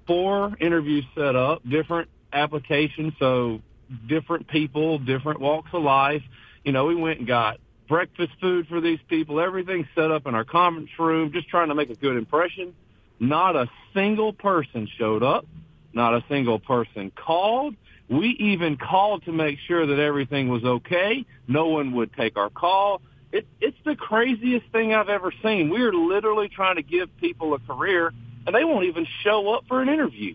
[0.06, 3.61] four interviews set up, different applications, so
[4.09, 6.23] different people, different walks of life.
[6.64, 10.35] You know, we went and got breakfast food for these people, everything set up in
[10.35, 12.75] our conference room, just trying to make a good impression.
[13.21, 15.47] Not a single person showed up.
[15.92, 17.77] Not a single person called.
[18.09, 21.25] We even called to make sure that everything was okay.
[21.47, 23.03] No one would take our call.
[23.31, 25.71] It, it's the craziest thing I've ever seen.
[25.71, 28.12] We're literally trying to give people a career,
[28.47, 30.35] and they won't even show up for an interview.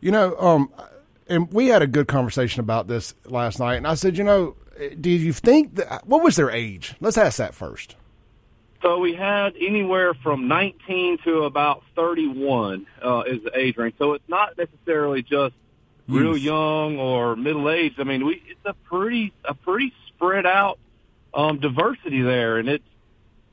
[0.00, 0.72] You know, um,
[1.28, 3.76] and we had a good conversation about this last night.
[3.76, 4.56] And I said, you know,
[5.00, 6.94] do you think that, what was their age?
[7.00, 7.96] Let's ask that first.
[8.82, 13.94] So we had anywhere from 19 to about 31 uh, is the age range.
[13.98, 15.54] So it's not necessarily just
[16.08, 18.00] real young or middle aged.
[18.00, 20.78] I mean, we it's a pretty a pretty spread out
[21.34, 22.84] um, diversity there, and it's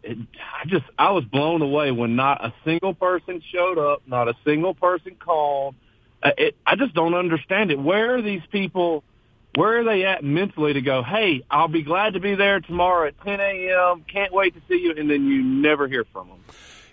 [0.01, 0.17] it,
[0.61, 4.35] I just I was blown away when not a single person showed up, not a
[4.45, 5.75] single person called
[6.23, 7.79] it, I just don't understand it.
[7.79, 9.03] Where are these people?
[9.55, 11.03] Where are they at mentally to go?
[11.03, 14.05] Hey, I'll be glad to be there tomorrow at 10 a.m.
[14.11, 16.39] Can't wait to see you, and then you never hear from them.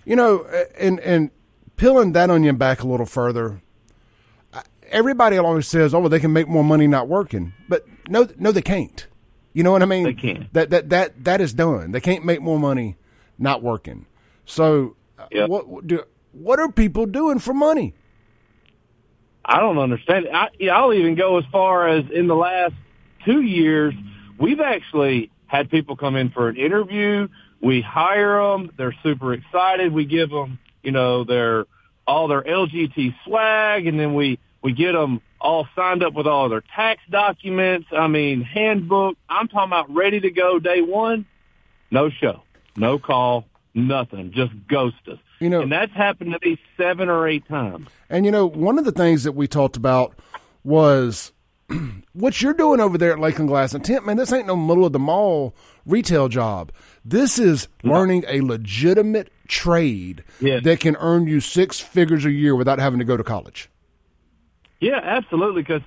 [0.05, 1.31] You know, uh, and and
[1.77, 3.61] peeling that onion back a little further.
[4.53, 8.29] Uh, everybody always says, "Oh, well, they can make more money not working," but no,
[8.39, 9.07] no, they can't.
[9.55, 10.05] You know what I mean?
[10.05, 10.53] They can't.
[10.53, 11.93] That that that that is done.
[11.93, 12.97] They can't make more money
[13.39, 14.07] not working.
[14.45, 14.97] So,
[15.31, 15.49] yep.
[15.49, 17.95] what do what are people doing for money?
[19.45, 20.29] I don't understand.
[20.33, 22.75] I, I'll even go as far as in the last
[23.25, 23.95] two years,
[24.39, 27.29] we've actually had people come in for an interview.
[27.61, 28.71] We hire them.
[28.77, 29.93] They're super excited.
[29.93, 31.67] We give them, you know, their
[32.07, 36.49] all their LGT swag, and then we we get them all signed up with all
[36.49, 37.89] their tax documents.
[37.93, 39.17] I mean, handbook.
[39.29, 41.27] I'm talking about ready to go day one.
[41.91, 42.43] No show,
[42.77, 44.33] no call, nothing.
[44.33, 45.19] Just ghost us.
[45.45, 47.89] You know, and that's happened to me seven or eight times.
[48.09, 50.19] And you know, one of the things that we talked about
[50.65, 51.33] was
[52.15, 54.87] what you're doing over there at Lakeland Glass and Tint, man, this ain't no middle
[54.87, 55.55] of the mall
[55.85, 56.73] retail job.
[57.05, 60.65] This is learning a legitimate trade Yes.
[60.65, 63.69] that can earn you six figures a year without having to go to college.
[64.81, 65.61] Yeah, absolutely.
[65.61, 65.83] Because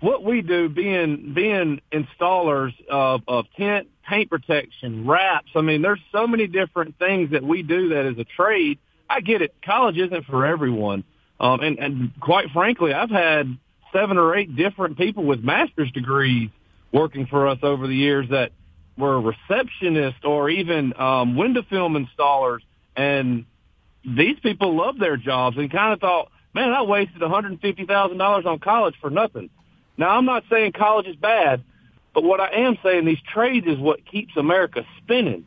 [0.00, 5.50] what we do, being being installers of of tint, paint protection, wraps.
[5.56, 8.78] I mean, there's so many different things that we do that is a trade.
[9.08, 9.54] I get it.
[9.64, 11.04] College isn't for everyone,
[11.40, 13.56] um, and and quite frankly, I've had
[13.92, 16.50] seven or eight different people with master's degrees
[16.92, 18.52] working for us over the years that
[18.96, 22.60] were receptionists or even um, window film installers,
[22.96, 23.44] and
[24.04, 28.94] these people love their jobs and kind of thought, man, I wasted $150,000 on college
[29.00, 29.50] for nothing.
[29.96, 31.62] Now, I'm not saying college is bad,
[32.14, 35.44] but what I am saying, these trades is what keeps America spinning.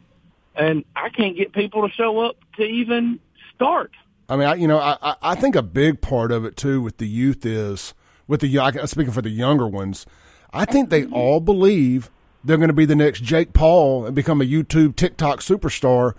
[0.55, 3.19] And I can't get people to show up to even
[3.61, 3.91] start.
[4.29, 6.97] I mean, I, you know, I, I- think a big part of it too with
[6.97, 7.93] the youth is
[8.27, 8.49] with the
[8.85, 10.05] speaking for the younger ones.
[10.53, 12.09] I think they all believe
[12.43, 16.13] they're going to be the next Jake Paul and become a YouTube TikTok superstar,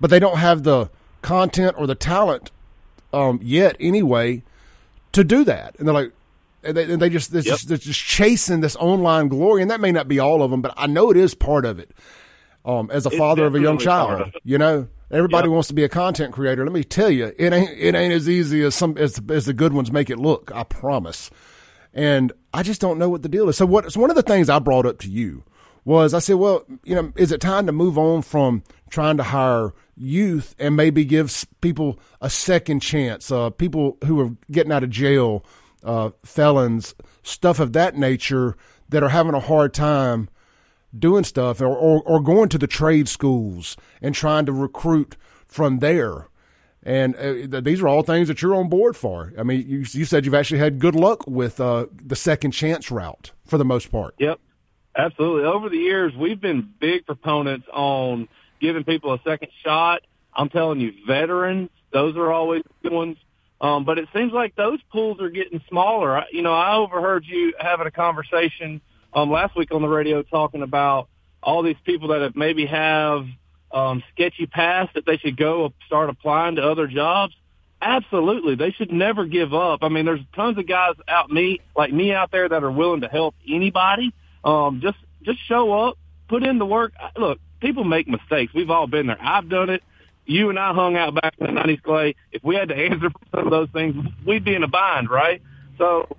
[0.00, 0.90] but they don't have the
[1.22, 2.50] content or the talent
[3.12, 4.42] um, yet anyway
[5.12, 5.74] to do that.
[5.78, 6.12] And they're like,
[6.64, 7.52] and they, and they just they're, Yep.
[7.54, 10.60] just they're just chasing this online glory, and that may not be all of them,
[10.60, 11.90] but I know it is part of it.
[12.64, 15.52] Um, as a It's father of a young child, you know, everybody Yep.
[15.52, 16.64] wants to be a content creator.
[16.64, 19.52] Let me tell you, it ain't it ain't as easy as some as, as the
[19.52, 20.50] good ones make it look.
[20.54, 21.30] I promise.
[21.94, 23.56] And I just don't know what the deal is.
[23.56, 23.90] So what?
[23.92, 25.42] So one of the things I brought up to you
[25.84, 29.22] was I said, well, you know, is it time to move on from trying to
[29.22, 33.32] hire youth and maybe give people a second chance?
[33.32, 35.44] Uh, people who are getting out of jail,
[35.82, 38.54] uh, felons, stuff of that nature
[38.90, 40.28] that are having a hard time
[40.96, 45.78] doing stuff or, or, or going to the trade schools and trying to recruit from
[45.78, 46.28] there.
[46.82, 49.32] And uh, these are all things that you're on board for.
[49.38, 52.90] I mean, you, you said you've actually had good luck with uh, the second chance
[52.90, 54.14] route for the most part.
[54.18, 54.38] Yep,
[54.96, 55.44] absolutely.
[55.44, 58.28] Over the years, we've been big proponents on
[58.60, 60.02] giving people a second shot.
[60.34, 63.16] I'm telling you, veterans, those are always good ones.
[63.60, 66.16] Um, but it seems like those pools are getting smaller.
[66.16, 68.80] I, you know, I overheard you having a conversation
[69.12, 71.08] um, last week on the radio talking about
[71.42, 73.26] all these people that have maybe have
[73.72, 77.34] um, sketchy past that they should go start applying to other jobs.
[77.80, 79.80] Absolutely, they should never give up.
[79.82, 83.02] I mean, there's tons of guys out me like me out there that are willing
[83.02, 84.12] to help anybody.
[84.44, 85.96] Um, just just show up,
[86.28, 86.92] put in the work.
[87.16, 88.52] Look, people make mistakes.
[88.52, 89.18] We've all been there.
[89.20, 89.82] I've done it.
[90.26, 92.16] You and I hung out back in the nineties, Clay.
[92.32, 93.94] If we had to answer for some of those things,
[94.26, 95.40] we'd be in a bind, right?
[95.78, 96.16] So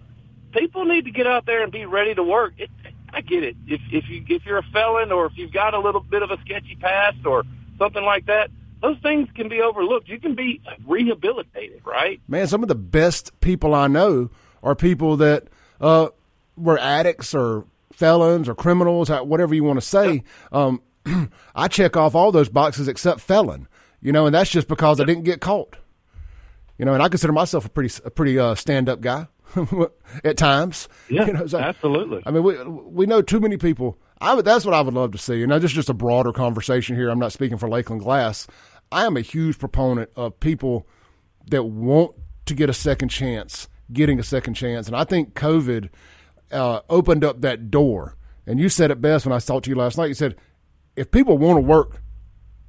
[0.54, 2.54] people need to get out there and be ready to work.
[2.58, 2.69] It,
[3.13, 3.56] I get it.
[3.67, 6.32] If if you if you're a felon or if you've got a little bit of
[6.32, 7.43] a sketchy past or
[7.78, 10.08] something like that, those things can be overlooked.
[10.08, 12.22] You can be rehabilitated, right?
[12.28, 14.30] Man, some of the best people I know
[14.63, 15.48] are people that
[15.82, 16.10] uh,
[16.56, 20.24] were addicts or felons or criminals, uh, whatever you want to say.
[20.52, 20.82] Um,
[21.56, 23.67] I check off all those boxes except felon,
[24.02, 25.78] you know, and that's just because I didn't get caught.
[26.78, 29.28] You know, and I consider myself a pretty a pretty uh, stand up guy
[30.24, 30.88] at times.
[31.10, 32.24] Yeah, You know, so- absolutely.
[32.26, 33.98] I mean, we we know too many people.
[34.22, 35.44] I would, that's what I would love to see.
[35.44, 37.10] And just just a broader conversation here.
[37.10, 38.48] I'm not speaking for Lakeland Glass.
[38.92, 40.88] I am a huge proponent of people
[41.50, 44.88] that want to get a second chance, getting a second chance.
[44.88, 45.90] And I think COVID
[46.52, 48.16] uh, opened up that door.
[48.48, 50.08] And you said it best when I talked to you last night.
[50.08, 50.36] You said,
[50.96, 52.02] if people want to work,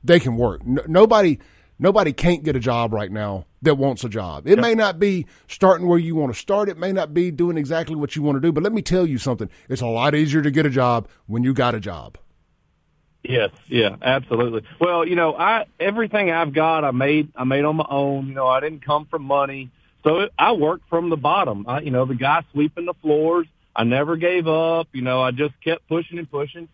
[0.04, 0.64] they can work.
[0.66, 1.38] No, nobody,
[1.78, 4.46] nobody can't get a job right now that wants a job.
[4.46, 6.68] It may not be starting where you want to start.
[6.68, 8.52] It may not be doing exactly what you want to do.
[8.52, 9.50] But let me tell you something.
[9.68, 12.16] It's a lot easier to get a job when you got a job.
[13.22, 14.62] Yes, yeah, absolutely.
[14.80, 18.28] Well, you know, I everything I've got, I made, I made on my own.
[18.28, 19.70] You know, I didn't come from money,
[20.04, 21.66] so it, I worked from the bottom.
[21.68, 23.46] I, you know, the guy sweeping the floors.
[23.76, 24.88] I never gave up.
[24.92, 26.68] You know, I just kept pushing and pushing,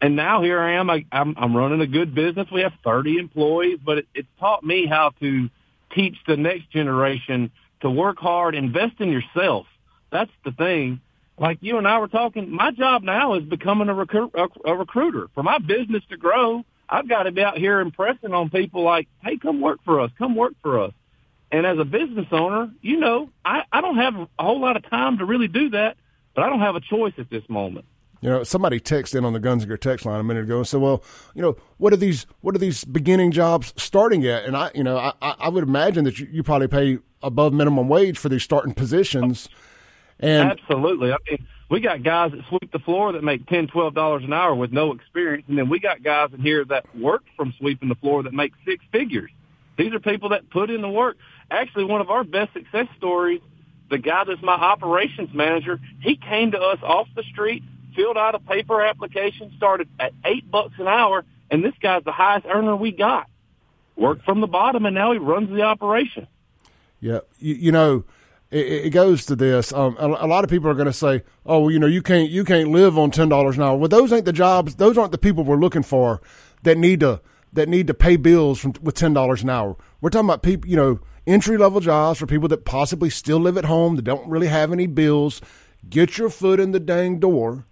[0.00, 0.90] and now here I am.
[0.90, 2.48] I, I'm, I'm running a good business.
[2.50, 5.48] We have 30 employees, but it, it's taught me how to
[5.96, 9.66] teach the next generation to work hard, invest in yourself.
[10.12, 11.00] That's the thing
[11.38, 14.74] like you and I were talking, my job now is becoming a, recruit, a, a
[14.74, 15.28] recruiter.
[15.34, 19.08] For my business to grow, I've got to be out here impressing on people like,
[19.22, 20.92] hey, come work for us, come work for us.
[21.52, 24.88] And as a business owner, you know, I, I don't have a whole lot of
[24.88, 25.96] time to really do that,
[26.34, 27.86] but I don't have a choice at this moment.
[28.26, 30.80] You know, somebody texted in on the Gear text line a minute ago and said,
[30.80, 31.00] "Well,
[31.36, 34.82] you know, what are these what are these beginning jobs starting at?" And I, you
[34.82, 38.28] know, I, I I would imagine that you, you probably pay above minimum wage for
[38.28, 39.48] these starting positions.
[40.18, 41.12] And Absolutely.
[41.12, 44.32] I mean, we got guys that sweep the floor that make ten, twelve dollars an
[44.32, 47.88] hour with no experience, and then we got guys in here that work from sweeping
[47.88, 49.30] the floor that make six figures.
[49.78, 51.16] These are people that put in the work.
[51.48, 53.40] Actually, one of our best success stories
[53.88, 57.62] the guy that's my operations manager, he came to us off the street,
[57.96, 62.12] filled out a paper application, started at eight bucks an hour, and this guy's the
[62.12, 63.28] highest earner we got.
[63.96, 66.28] Worked from the bottom, and now he runs the operation.
[67.00, 68.04] Yeah, you, you know,
[68.50, 69.72] it, it, goes to this.
[69.72, 72.02] Um, a, a, lot of people are going to say, "Oh, well, you know, you
[72.02, 74.76] can't you can't live on ten dollars an hour." Well, those ain't the jobs.
[74.76, 76.20] Those aren't the people we're looking for
[76.62, 77.20] that need to
[77.52, 79.76] that need to pay bills from, with ten dollars an hour.
[80.00, 83.56] We're talking about people, you know, entry level jobs for people that possibly still live
[83.56, 85.40] at home that don't really have any bills.
[85.88, 87.66] Get your foot in the dang door,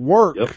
[0.00, 0.36] work.
[0.36, 0.54] Yep.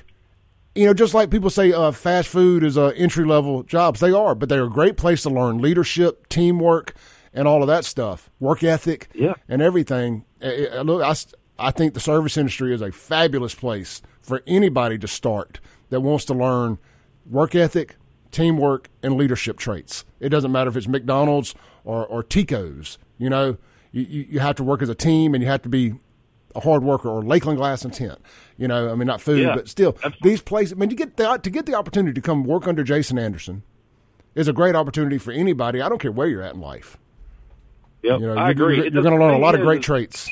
[0.75, 3.99] You know, just like people say, uh, fast food is a entry level jobs.
[3.99, 6.95] They are, but they're a great place to learn leadership, teamwork,
[7.31, 9.33] and all of that stuff, work ethic, yeah.
[9.47, 10.25] and everything.
[10.41, 11.15] Look, I,
[11.59, 16.25] I think the service industry is a fabulous place for anybody to start that wants
[16.25, 16.79] to learn
[17.29, 17.97] work ethic,
[18.31, 20.05] teamwork, and leadership traits.
[20.19, 22.97] It doesn't matter if it's McDonald's or, or Tico's.
[23.19, 23.57] You know,
[23.91, 25.93] you, you have to work as a team and you have to be
[26.55, 28.19] a hard worker or Lakeland Glass and Tint.
[28.57, 30.29] You know, I mean, not food, yeah, but still, absolutely.
[30.29, 30.73] these places.
[30.73, 33.63] I mean, to get the, to get the opportunity to come work under Jason Anderson
[34.35, 35.81] is a great opportunity for anybody.
[35.81, 36.97] I don't care where you're at in life.
[38.03, 38.75] Yep, you know, I agree.
[38.77, 40.29] You're, you're going to learn a lot of great traits.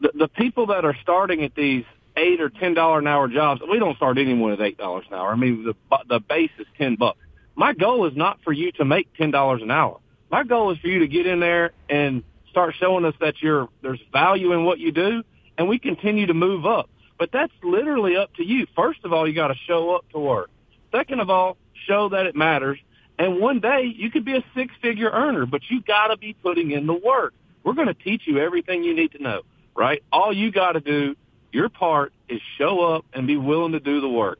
[0.00, 1.84] The, the people that are starting at these
[2.16, 5.14] eight or ten dollar an hour jobs, we don't start anyone at eight dollars an
[5.14, 5.32] hour.
[5.32, 5.74] I mean, the
[6.08, 7.18] the base is ten bucks.
[7.54, 10.00] My goal is not for you to make ten dollars an hour.
[10.30, 13.68] My goal is for you to get in there and start showing us that you're
[13.82, 15.24] there's value in what you do,
[15.58, 16.88] and we continue to move up.
[17.18, 18.66] But that's literally up to you.
[18.76, 20.50] First of all, you got to show up to work.
[20.92, 22.78] Second of all, show that it matters.
[23.18, 26.34] And one day you could be a six figure earner, but you got to be
[26.34, 27.34] putting in the work.
[27.64, 29.42] We're going to teach you everything you need to know,
[29.76, 30.02] right?
[30.10, 31.16] All you got to do
[31.52, 34.38] your part is show up and be willing to do the work.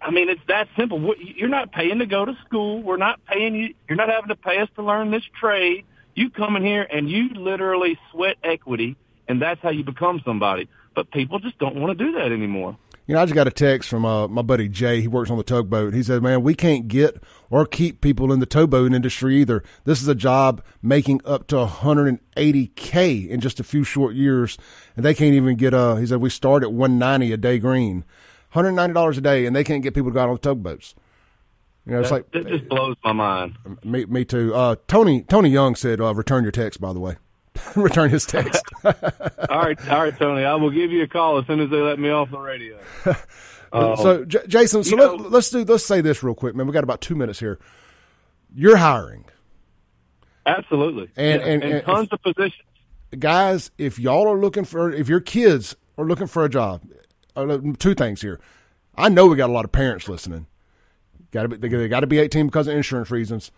[0.00, 1.14] I mean, it's that simple.
[1.18, 2.82] You're not paying to go to school.
[2.82, 3.74] We're not paying you.
[3.88, 5.84] You're not having to pay us to learn this trade.
[6.14, 8.96] You come in here and you literally sweat equity,
[9.28, 10.68] and that's how you become somebody.
[10.94, 12.76] But people just don't want to do that anymore.
[13.06, 15.02] You know, I just got a text from uh, my buddy Jay.
[15.02, 15.92] He works on the tugboat.
[15.92, 19.62] He said, "Man, we can't get or keep people in the towboat industry either.
[19.84, 24.56] This is a job making up to 180k in just a few short years,
[24.96, 28.04] and they can't even get uh He said we start at 190 a day green,
[28.52, 30.94] 190 dollars a day, and they can't get people to go out on the tugboats.
[31.86, 33.56] You know, it's that, like it just blows my mind.
[33.84, 34.54] Me, me too.
[34.54, 37.16] Uh, Tony Tony Young said, uh, "Return your text." By the way.
[37.76, 38.64] return his text.
[38.84, 38.92] all
[39.50, 40.44] right, all right, Tony.
[40.44, 42.78] I will give you a call as soon as they let me off the radio.
[43.72, 46.64] Uh, so, J- Jason, so let, us do let's say this real quick, man.
[46.68, 47.58] We got about two minutes here.
[48.54, 49.24] You're hiring,
[50.46, 52.62] absolutely, and yeah, and, and, and tons if, of positions.
[53.18, 56.82] Guys, if y'all are looking for, if your kids are looking for a job,
[57.34, 58.38] uh, two things here.
[58.96, 60.46] I know we got a lot of parents listening.
[61.34, 63.50] Got to be they got to be 18 because of insurance reasons.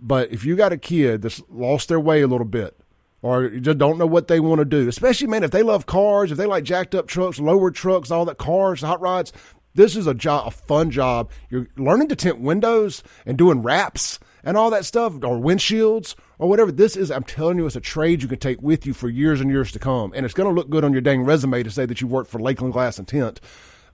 [0.00, 2.76] But if you got a kid that's lost their way a little bit,
[3.22, 4.88] or just don't know what they want to do.
[4.88, 8.24] Especially, man, if they love cars, if they like jacked up trucks, lowered trucks, all
[8.24, 9.32] that cars, hot rods.
[9.76, 11.30] This is a job, a fun job.
[11.50, 16.48] You're learning to tint windows and doing wraps and all that stuff, or windshields or
[16.48, 16.72] whatever.
[16.72, 19.40] This is, I'm telling you, it's a trade you can take with you for years
[19.40, 21.70] and years to come, and it's going to look good on your dang resume to
[21.70, 23.40] say that you worked for Lakeland Glass and Tint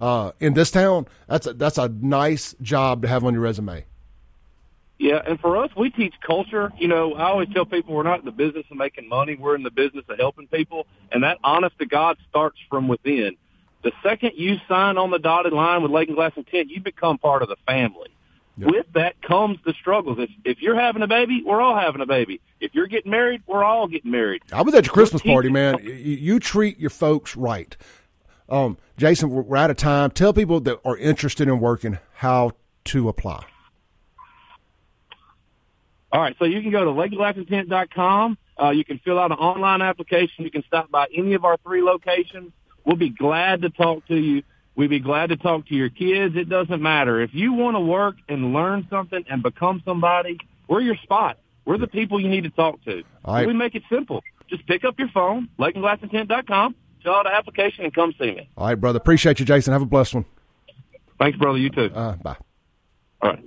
[0.01, 1.07] uh, in this town.
[1.29, 3.85] That's a, that's a nice job to have on your resume.
[4.99, 6.71] Yeah, and for us, we teach culture.
[6.77, 9.35] You know, I always tell people we're not in the business of making money.
[9.35, 13.37] We're in the business of helping people, and that honest to God starts from within.
[13.83, 17.17] The second you sign on the dotted line with Lakeland Glass and Tint, you become
[17.17, 18.09] part of the family.
[18.59, 18.71] Yep.
[18.71, 20.19] With that comes the struggles.
[20.19, 22.43] If, if you're having a baby, we're all having a baby.
[22.61, 24.43] If you're getting married, we're all getting married.
[24.53, 25.79] I was at your Christmas party, man.
[25.83, 27.75] You treat your folks right.
[28.51, 30.11] Um, Jason, we're out of time.
[30.11, 32.53] Tell people that are interested in working how
[32.87, 33.45] to apply.
[36.13, 38.37] All right, so you can go to lakelandglassandtint.com.
[38.61, 40.45] Uh, you can fill out an online application.
[40.45, 42.53] You can stop by any of our three locations.
[42.85, 44.43] We'll be glad to talk to you.
[44.75, 46.37] We'd be glad to talk to your kids.
[46.37, 47.21] It doesn't matter.
[47.21, 50.39] If you want to work and learn something and become somebody,
[50.69, 51.39] we're your spot.
[51.65, 53.03] We're the people you need to talk to.
[53.27, 53.47] Right.
[53.47, 54.23] We make it simple.
[54.49, 58.51] Just pick up your phone, lakelandglassandtint.com, fill out an application, and come see me.
[58.57, 58.99] All right, brother.
[58.99, 59.73] Appreciate you, Jason.
[59.73, 60.25] Have a blessed one.
[61.19, 61.59] Thanks, brother.
[61.59, 61.91] You too.
[61.95, 62.37] Uh, bye.
[63.23, 63.45] All right.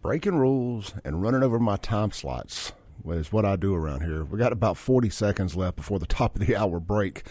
[0.00, 2.72] Breaking rules and running over my time slots
[3.06, 4.24] is what I do around here.
[4.24, 7.24] We got about 40 seconds left before the top of the hour break,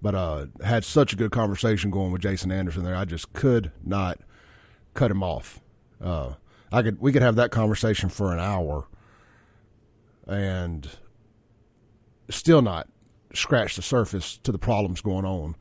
[0.00, 2.96] but uh, had such a good conversation going with Jason Anderson there.
[2.96, 4.20] I just could not
[4.94, 5.60] cut him off.
[6.00, 6.34] Uh,
[6.72, 8.88] I could we could have that conversation for an hour
[10.26, 10.88] and
[12.30, 12.88] still not
[13.36, 15.56] scratch the surface to the problems going on.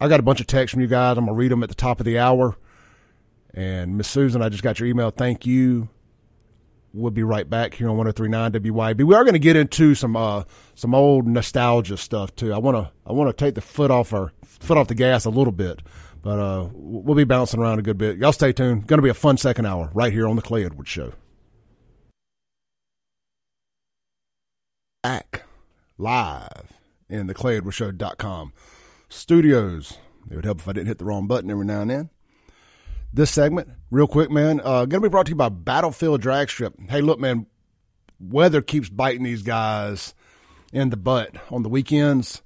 [0.00, 1.16] I got a bunch of texts from you guys.
[1.16, 2.56] I'm gonna read them at the top of the hour.
[3.54, 5.10] And Miss Susan, I just got your email.
[5.10, 5.88] Thank you.
[6.92, 9.04] We'll be right back here on 1039 WYAB.
[9.04, 10.44] We are going to get into some uh,
[10.76, 12.52] some old nostalgia stuff too.
[12.52, 15.24] I want to I want to take the foot off our foot off the gas
[15.24, 15.82] a little bit,
[16.22, 18.18] but uh, we'll be bouncing around a good bit.
[18.18, 18.86] Y'all stay tuned.
[18.86, 21.12] Going to be a fun second hour right here on the Clay Edwards Show.
[25.02, 25.42] Back
[25.98, 26.73] live
[27.08, 28.52] in the ClayEdwardsShow.com
[29.08, 29.98] studios.
[30.30, 32.10] It would help if I didn't hit the wrong button every now and then
[33.14, 34.60] this segment real quick, man.
[34.60, 36.74] Uh, going to be brought to you by Battlefield Drag Strip.
[36.88, 37.46] Hey, look, man,
[38.18, 40.14] weather keeps biting these guys
[40.72, 42.42] in the butt on the weekends.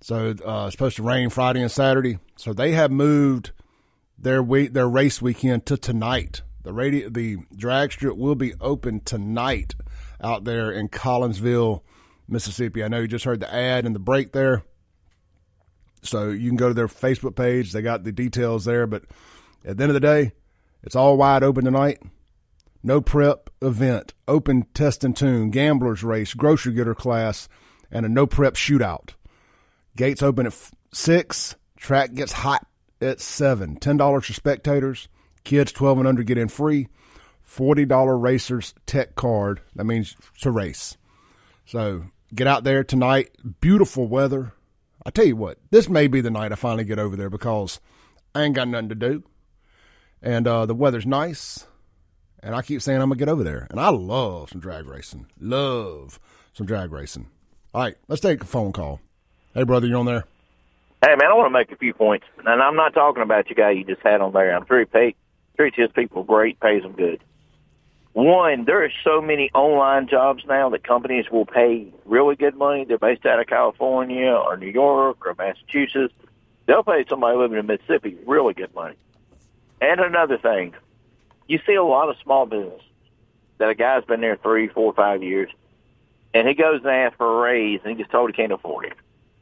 [0.00, 2.18] So uh, it's supposed to rain Friday and Saturday.
[2.36, 3.50] So they have moved
[4.16, 6.42] their week, their race weekend to tonight.
[6.62, 9.74] The radio, the drag strip will be open tonight
[10.20, 11.82] out there in Collinsville,
[12.28, 12.82] Mississippi.
[12.82, 14.62] I know you just heard the ad and the break there.
[16.02, 17.72] So you can go to their Facebook page.
[17.72, 19.04] They got the details there, but
[19.64, 20.32] at the end of the day,
[20.82, 22.02] it's all wide open tonight.
[22.82, 27.48] No prep event, open test and tune, gamblers race, grocery getter class,
[27.92, 29.10] and a no prep shootout.
[29.96, 31.54] Gates open at six.
[31.76, 32.66] Track gets hot
[33.00, 33.76] at seven.
[33.76, 35.08] Ten dollars for spectators.
[35.44, 36.88] Kids twelve and under get in free.
[37.42, 39.60] Forty dollar racers tech card.
[39.76, 40.96] That means to race.
[41.72, 42.04] So
[42.34, 43.30] get out there tonight.
[43.62, 44.52] Beautiful weather.
[45.06, 47.80] I tell you what, this may be the night I finally get over there because
[48.34, 49.24] I ain't got nothing to do
[50.22, 51.66] and uh, the weather's nice.
[52.42, 55.26] And I keep saying I'm gonna get over there, and I love some drag racing.
[55.40, 56.20] Love
[56.52, 57.28] some drag racing.
[57.72, 59.00] All right, let's take a phone call.
[59.54, 60.24] Hey, brother, you on there?
[61.02, 63.56] Hey, man, I want to make a few points, and I'm not talking about you
[63.56, 64.54] guy you just had on there.
[64.54, 65.14] I'm sure he pay,
[65.56, 67.22] treats his people great, pays them good.
[68.12, 72.84] One, there are so many online jobs now that companies will pay really good money.
[72.84, 76.12] They're based out of California or New York or Massachusetts.
[76.66, 78.96] They'll pay somebody living in Mississippi really good money.
[79.80, 80.74] And another thing,
[81.48, 82.82] you see a lot of small business
[83.58, 85.50] that a guy's been there three, four, five years,
[86.34, 88.86] and he goes and asks for a raise, and he gets told he can't afford
[88.86, 88.94] it.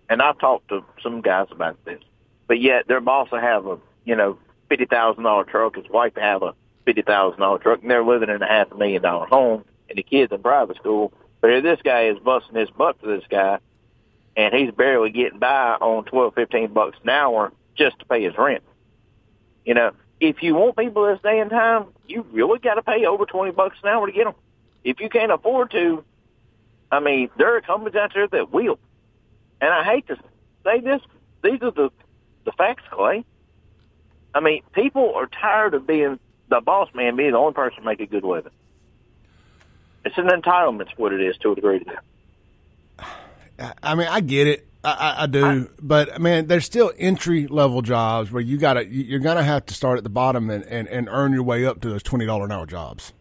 [0.08, 2.00] And I've talked to some guys about this,
[2.46, 6.14] but yet their boss will have a you know fifty thousand dollar truck, his wife
[6.14, 6.54] will have a
[6.84, 9.98] fifty thousand dollar truck, and they're living in a half a million dollar home, and
[9.98, 11.12] the kids in private school.
[11.40, 13.58] But here this guy is busting his butt for this guy,
[14.36, 18.36] and he's barely getting by on twelve, fifteen bucks an hour just to pay his
[18.36, 18.62] rent.
[19.64, 23.06] You know, if you want people this day and time, you really got to pay
[23.06, 24.34] over 20 bucks an hour to get them.
[24.84, 26.04] If you can't afford to,
[26.92, 28.78] I mean, there are companies out there that will.
[29.60, 30.16] And I hate to
[30.64, 31.00] say this,
[31.42, 31.90] these are the,
[32.44, 33.24] the facts, Clay.
[34.34, 36.18] I mean, people are tired of being
[36.50, 38.52] the boss man being the only person making a good living.
[40.04, 41.84] It's an entitlement, what it is to a degree.
[43.82, 44.66] I mean, I get it.
[44.82, 49.20] I, I do, I, but man, there's still entry level jobs where you gotta you're
[49.20, 51.90] gonna have to start at the bottom and, and, and earn your way up to
[51.90, 53.12] those twenty dollar an hour jobs.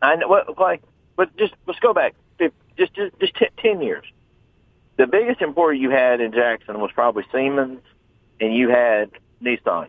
[0.00, 0.82] I know, well, like,
[1.16, 2.14] but just let's go back
[2.76, 4.04] just just just t- ten years.
[4.96, 7.80] The biggest employer you had in Jackson was probably Siemens,
[8.40, 9.10] and you had
[9.42, 9.88] Nissan.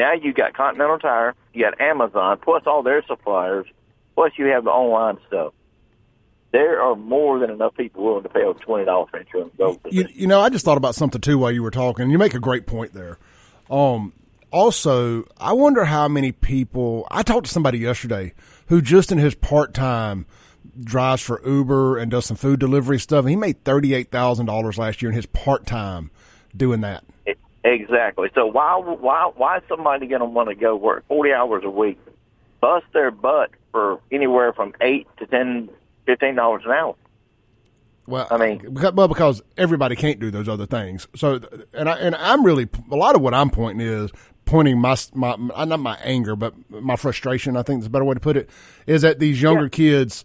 [0.00, 3.66] Now you got Continental Tire, you got Amazon, plus all their suppliers,
[4.14, 5.52] plus you have the online stuff
[6.52, 9.54] there are more than enough people willing to pay over twenty dollars for insurance.
[9.90, 12.10] You, you, know, I just thought about something too while you were talking.
[12.10, 13.18] You make a great point there.
[13.70, 14.12] Um,
[14.50, 17.06] also, I wonder how many people.
[17.10, 18.34] I talked to somebody yesterday
[18.66, 20.26] who just in his part time
[20.82, 23.26] drives for Uber and does some food delivery stuff.
[23.26, 26.10] He made thirty eight thousand dollars last year in his part time
[26.56, 27.04] doing that.
[27.62, 28.30] Exactly.
[28.34, 31.70] So why why why is somebody going to want to go work forty hours a
[31.70, 31.98] week,
[32.60, 35.68] bust their butt for anywhere from eight to ten
[36.06, 36.94] fifteen dollars an hour.
[38.06, 41.06] Well, I mean, well, because everybody can't do those other things.
[41.14, 41.40] So,
[41.74, 44.10] and I and I'm really a lot of what I'm pointing is
[44.46, 47.56] pointing my my uh, not my anger, but my frustration.
[47.56, 48.48] I think is a better way to put it.
[48.86, 49.68] Is that these younger yeah.
[49.68, 50.24] kids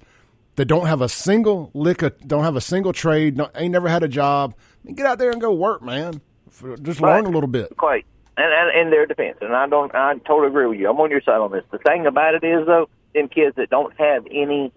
[0.56, 3.90] that don't have a single lick of, don't have a single trade, don't, ain't never
[3.90, 4.56] had a job.
[4.86, 6.22] Get out there and go work, man.
[6.82, 7.16] Just right.
[7.16, 7.76] learn a little bit.
[7.78, 8.06] Quite.
[8.38, 10.90] And, and in their defense, and I don't, I totally agree with you.
[10.90, 11.64] I'm on your side on this.
[11.72, 14.74] The thing about it is, though, them kids that don't have any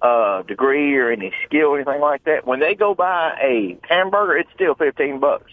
[0.00, 2.46] uh, degree or any skill or anything like that.
[2.46, 5.52] When they go buy a hamburger, it's still fifteen bucks.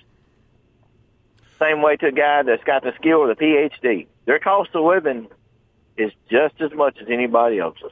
[1.60, 4.08] Same way to a guy that's got the skill or the PhD.
[4.26, 5.28] Their cost of living
[5.98, 7.92] is just as much as anybody else's.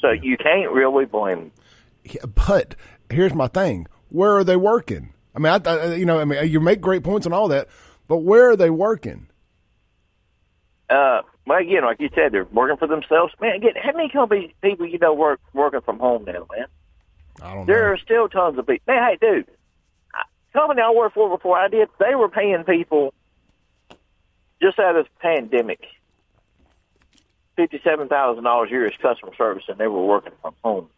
[0.00, 1.52] So you can't really blame them.
[2.04, 2.74] Yeah, but
[3.10, 5.14] here's my thing: where are they working?
[5.34, 7.68] I mean, I, I, you know, I mean, you make great points and all that,
[8.08, 9.28] but where are they working?
[10.90, 13.32] Uh, well, again, like you said, they're working for themselves.
[13.40, 16.66] Man, again, how many companies people you know work working from home now, man?
[17.42, 17.92] I don't there know.
[17.92, 18.94] are still tons of people.
[18.94, 19.46] Man, hey, dude,
[20.52, 23.14] company I worked for before I did, they were paying people
[24.60, 25.80] just out of this pandemic,
[27.56, 30.88] fifty-seven thousand dollars a year as customer service, and they were working from home.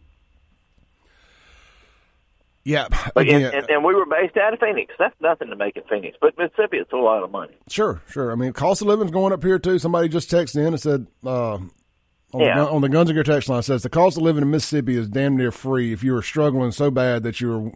[2.62, 4.92] Yeah, But again, and, and, and we were based out of Phoenix.
[4.98, 7.54] That's nothing to make it Phoenix, but Mississippi, it's a lot of money.
[7.68, 8.30] sure, sure.
[8.30, 9.78] I mean, cost of living's going up here too.
[9.78, 11.70] Somebody just texted in and said uh, on,
[12.34, 12.56] Yeah.
[12.64, 14.94] the, on the Guns and Gear text line says the cost of living in Mississippi
[14.96, 15.92] is damn near free.
[15.94, 17.72] If you are struggling so bad that you are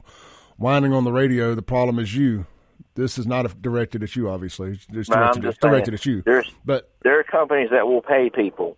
[0.58, 2.46] whining on the radio, the problem is you.
[2.94, 4.72] This is not directed at you, obviously.
[4.72, 6.22] It's it's No, directed, just it's directed at you.
[6.26, 8.76] there's- But There are companies that will pay people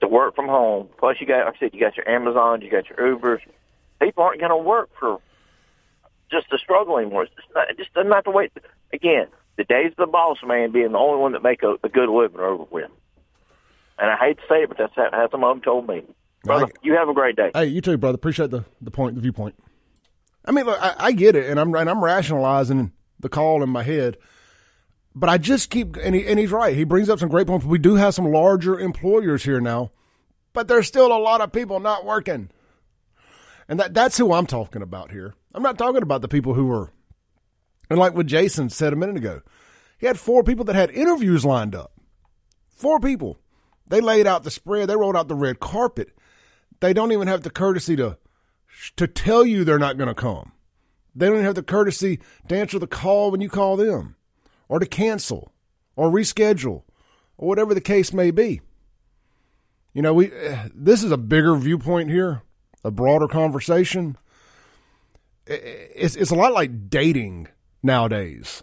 [0.00, 0.88] to work from home.
[0.98, 3.40] Plus, you got, like I said, you got your Amazon, you got your Ubers.
[4.00, 5.20] People aren't going to work for
[6.30, 7.24] just the struggle anymore.
[7.24, 8.50] It's just not, it's just not the way.
[8.92, 9.26] Again,
[9.56, 12.08] the days of the boss man being the only one that make a, a good
[12.08, 12.90] living are over with.
[13.98, 16.02] And I hate to say it, but that's how, how some of them told me.
[16.44, 17.50] Brother, you have a great day.
[17.52, 18.14] Hey, you too, brother.
[18.14, 19.54] Appreciate the, the point, the viewpoint.
[20.46, 23.68] I mean, look, I, I get it, and I'm and I'm rationalizing the call in
[23.68, 24.16] my head,
[25.14, 26.74] but I just keep and he, and he's right.
[26.74, 27.66] He brings up some great points.
[27.66, 29.92] We do have some larger employers here now,
[30.54, 32.48] but there's still a lot of people not working,
[33.70, 35.32] and that that's who I'm talking about here.
[35.54, 36.90] I'm not talking about the people who were,
[37.88, 39.42] and like what Jason said a minute ago,
[39.96, 41.92] he had four people that had interviews lined up.
[42.68, 43.38] Four people.
[43.88, 44.88] They laid out the spread.
[44.88, 46.10] They rolled out the red carpet.
[46.80, 48.18] They don't even have the courtesy to
[48.96, 50.52] to tell you they're not going to come.
[51.14, 52.18] They don't even have the courtesy
[52.48, 54.16] to answer the call when you call them,
[54.68, 55.52] or to cancel,
[55.94, 56.82] or reschedule,
[57.36, 58.62] or whatever the case may be.
[59.92, 62.42] You know, we eh, this is a bigger viewpoint here,
[62.84, 64.16] a broader conversation.
[65.46, 67.48] It's it's a lot like dating
[67.82, 68.62] nowadays.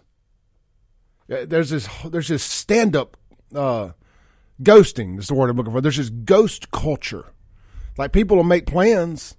[1.26, 3.16] There's this there's this stand up
[3.54, 3.90] uh,
[4.62, 5.80] ghosting is the word I'm looking for.
[5.80, 7.26] There's this ghost culture.
[7.96, 9.36] Like people will make plans,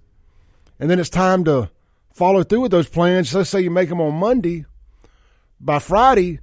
[0.78, 1.70] and then it's time to
[2.12, 3.34] follow through with those plans.
[3.34, 4.66] Let's say you make them on Monday,
[5.58, 6.40] by Friday,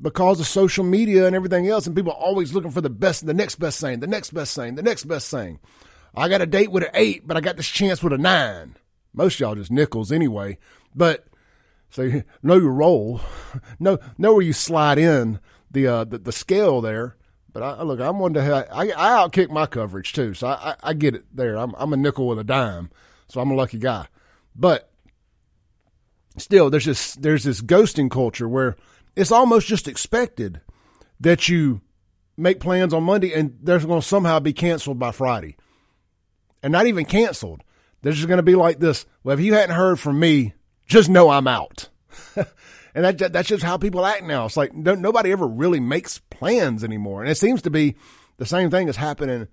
[0.00, 3.26] because of social media and everything else, and people are always looking for the best,
[3.26, 5.60] the next best thing, the next best thing, the next best thing.
[6.14, 8.76] I got a date with an eight, but I got this chance with a nine.
[9.12, 10.58] Most y'all just nickels anyway,
[10.94, 11.26] but
[11.90, 13.20] so know your role,
[13.78, 15.40] know know where you slide in
[15.70, 17.16] the uh, the, the scale there.
[17.50, 20.76] But I, look, I'm one to I, I outkick my coverage too, so I, I,
[20.82, 21.56] I get it there.
[21.56, 22.90] I'm I'm a nickel with a dime,
[23.28, 24.06] so I'm a lucky guy.
[24.54, 24.90] But
[26.36, 28.76] still, there's this there's this ghosting culture where
[29.16, 30.60] it's almost just expected
[31.20, 31.80] that you
[32.36, 35.56] make plans on Monday and they're going to somehow be canceled by Friday,
[36.62, 37.62] and not even canceled.
[38.02, 39.06] They're just going to be like this.
[39.22, 40.54] Well, if you hadn't heard from me,
[40.86, 41.88] just know I'm out.
[42.36, 44.46] and that, that's just how people act now.
[44.46, 47.22] It's like no, nobody ever really makes plans anymore.
[47.22, 47.96] And it seems to be
[48.36, 49.48] the same thing that's happening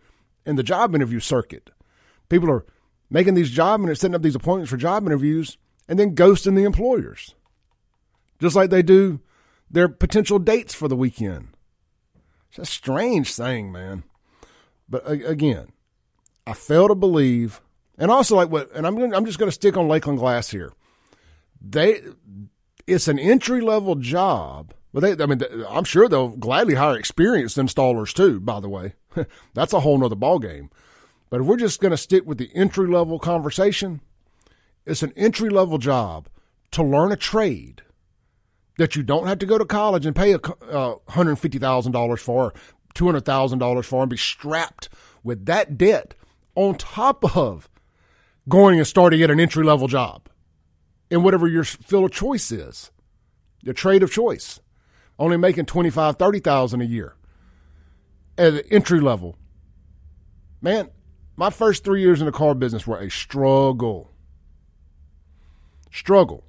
[0.46, 1.72] in the job interview circuit.
[2.30, 2.66] People are
[3.10, 6.64] making these job and setting up these appointments for job interviews and then ghosting the
[6.64, 7.36] employers.
[8.40, 9.20] Just like they do
[9.70, 11.50] their potential dates for the weekend.
[12.50, 14.04] It's a strange thing, man.
[14.88, 15.70] But again,
[16.48, 17.62] I fail to believe
[17.98, 20.50] and also, like what, and I'm gonna, I'm just going to stick on Lakeland Glass
[20.50, 20.74] here.
[21.62, 22.02] They,
[22.88, 24.74] it's an entry level job.
[24.94, 28.40] But they, I mean, I'm sure they'll gladly hire experienced installers too.
[28.40, 28.94] By the way,
[29.54, 30.70] that's a whole nother ball game.
[31.30, 34.02] But if we're just going to stick with the entry level conversation,
[34.86, 36.30] it's an entry level job
[36.72, 37.82] to learn a trade
[38.78, 40.40] that you don't have to go to college and pay a
[40.70, 42.54] uh, hundred fifty thousand dollars for,
[42.94, 44.90] two hundred thousand dollars for, and be strapped
[45.24, 46.14] with that debt
[46.56, 47.70] on top of
[48.48, 50.28] going and starting at an entry level job
[51.10, 52.92] in whatever your field of choice is,
[53.62, 54.60] your trade of choice,
[55.20, 57.16] only making twenty five, thirty thousand a year
[58.38, 59.36] at the entry level.
[60.62, 60.90] Man,
[61.36, 64.12] my first three years in the car business were a struggle.
[65.92, 66.44] Struggle.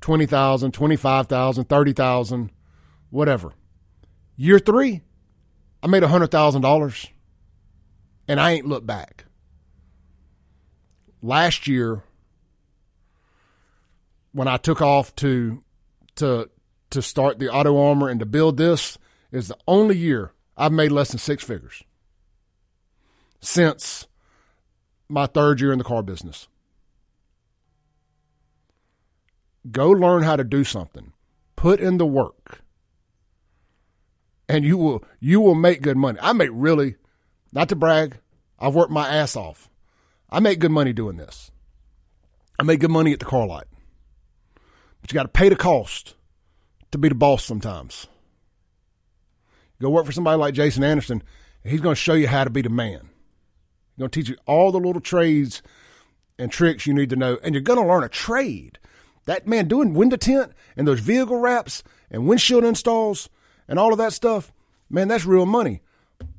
[0.00, 2.50] 20,000, 25,000, 30,000,
[3.10, 3.52] whatever.
[4.36, 5.00] Year three,
[5.82, 7.08] I made $100,000
[8.28, 9.24] and I ain't looked back
[11.22, 12.02] last year
[14.32, 15.62] when I took off to
[16.16, 16.50] to
[16.90, 18.98] to start the auto armor and to build this
[19.32, 21.82] is the only year I've made less than six figures
[23.40, 24.06] since
[25.08, 26.48] my third year in the car business.
[29.70, 31.12] Go learn how to do something.
[31.56, 32.60] Put in the work.
[34.48, 36.18] And you will you will make good money.
[36.20, 36.96] I make really
[37.54, 38.18] not to brag,
[38.58, 39.70] I've worked my ass off.
[40.28, 41.50] I make good money doing this.
[42.58, 43.68] I make good money at the car lot.
[45.00, 46.14] But you got to pay the cost
[46.90, 48.08] to be the boss sometimes.
[49.80, 51.22] Go work for somebody like Jason Anderson,
[51.62, 53.10] and he's going to show you how to be the man.
[53.90, 55.62] He's going to teach you all the little trades
[56.38, 58.78] and tricks you need to know, and you're going to learn a trade.
[59.26, 63.28] That man doing window tint and those vehicle wraps and windshield installs
[63.68, 64.52] and all of that stuff,
[64.90, 65.82] man, that's real money.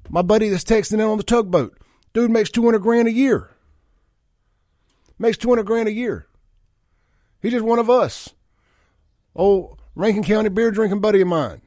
[0.10, 1.78] My buddy that's texting in on the tugboat,
[2.14, 3.52] dude makes 200 grand a year.
[5.18, 6.28] Makes 200 grand a year.
[7.42, 8.30] He's just one of us.
[9.36, 11.62] Oh, Rankin County beer drinking buddy of mine.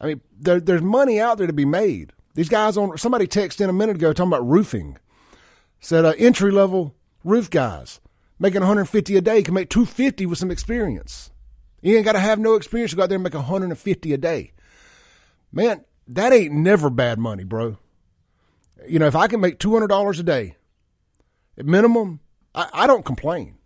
[0.00, 2.12] I mean, there, there's money out there to be made.
[2.34, 4.98] These guys on somebody texted in a minute ago talking about roofing.
[5.80, 8.00] Said uh, entry level roof guys
[8.38, 11.30] making 150 a day can make 250 with some experience.
[11.80, 14.18] You ain't got to have no experience to go out there and make 150 a
[14.18, 14.52] day.
[15.52, 17.78] Man, that ain't never bad money, bro.
[18.88, 20.56] You know, if I can make $200 a day
[21.58, 22.20] at minimum,
[22.54, 23.56] I, I don't complain.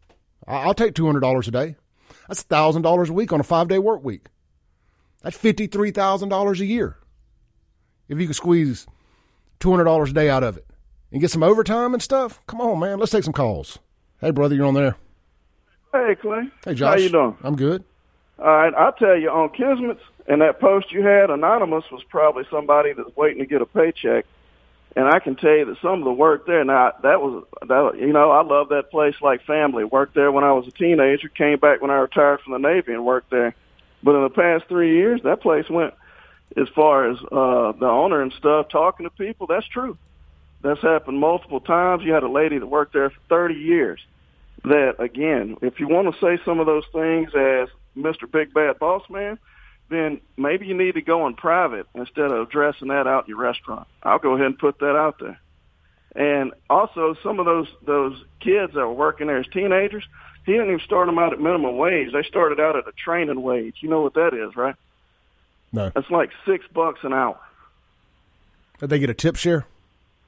[0.47, 1.77] I, will take $200 a day.
[2.29, 4.27] That's $1,000 a week on a five day work week.
[5.23, 6.97] That's $53,000 a year.
[8.09, 8.87] If you can squeeze
[9.61, 10.67] $200 a day out of it
[11.13, 12.99] and get some overtime and stuff, come on, man.
[12.99, 13.79] Let's take some calls.
[14.21, 14.97] Hey, brother, you're on there.
[15.93, 16.49] Hey, Clay.
[16.65, 16.89] Hey, Josh.
[16.89, 17.37] How you doing?
[17.43, 17.85] I'm good.
[18.39, 20.01] All right, I'll tell you, on Kismet's
[20.31, 24.27] and that post you had, Anonymous was probably somebody that's waiting to get a paycheck.
[24.95, 27.99] And I can tell you that some of the work there, now that was, that,
[27.99, 29.83] you know, I love that place like family.
[29.83, 32.93] Worked there when I was a teenager, came back when I retired from the Navy
[32.93, 33.57] and worked there.
[34.05, 35.95] But in the past three years, that place went
[36.57, 39.49] as far as uh, the owner and stuff talking to people.
[39.49, 39.99] That's true.
[40.63, 42.05] That's happened multiple times.
[42.05, 44.01] You had a lady that worked there for 30 years.
[44.63, 48.31] That again, if you want to say some of those things as Mr.
[48.31, 49.37] Big Bad Boss Man,
[49.91, 53.39] then maybe you need to go in private instead of dressing that out in your
[53.39, 53.87] restaurant.
[54.03, 55.39] I'll go ahead and put that out there.
[56.15, 60.05] And also, some of those those kids that were working there as teenagers,
[60.47, 62.13] he didn't even start them out at minimum wage.
[62.13, 63.77] They started out at a training wage.
[63.81, 64.75] You know what that is, right?
[65.73, 65.91] No.
[65.95, 67.39] That's like six bucks an hour.
[68.79, 69.67] Did they get a tip share?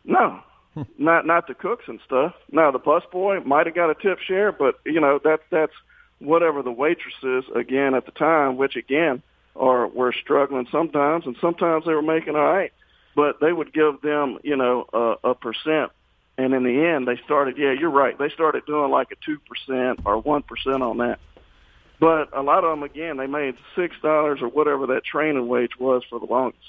[0.05, 0.41] No,
[0.75, 0.83] hmm.
[0.99, 2.35] not not the cooks and stuff.
[2.51, 5.73] Now the bus boy might have got a tip share, but you know that's that's
[6.19, 9.23] whatever the waitresses again at the time, which again
[9.57, 12.73] are were struggling sometimes, and sometimes they were making all right,
[13.15, 15.93] but they would give them you know a, a percent,
[16.39, 17.59] and in the end they started.
[17.59, 18.19] Yeah, you're right.
[18.19, 21.19] They started doing like a two percent or one percent on that.
[22.01, 25.79] But a lot of them, again, they made six dollars or whatever that training wage
[25.79, 26.65] was for the longest.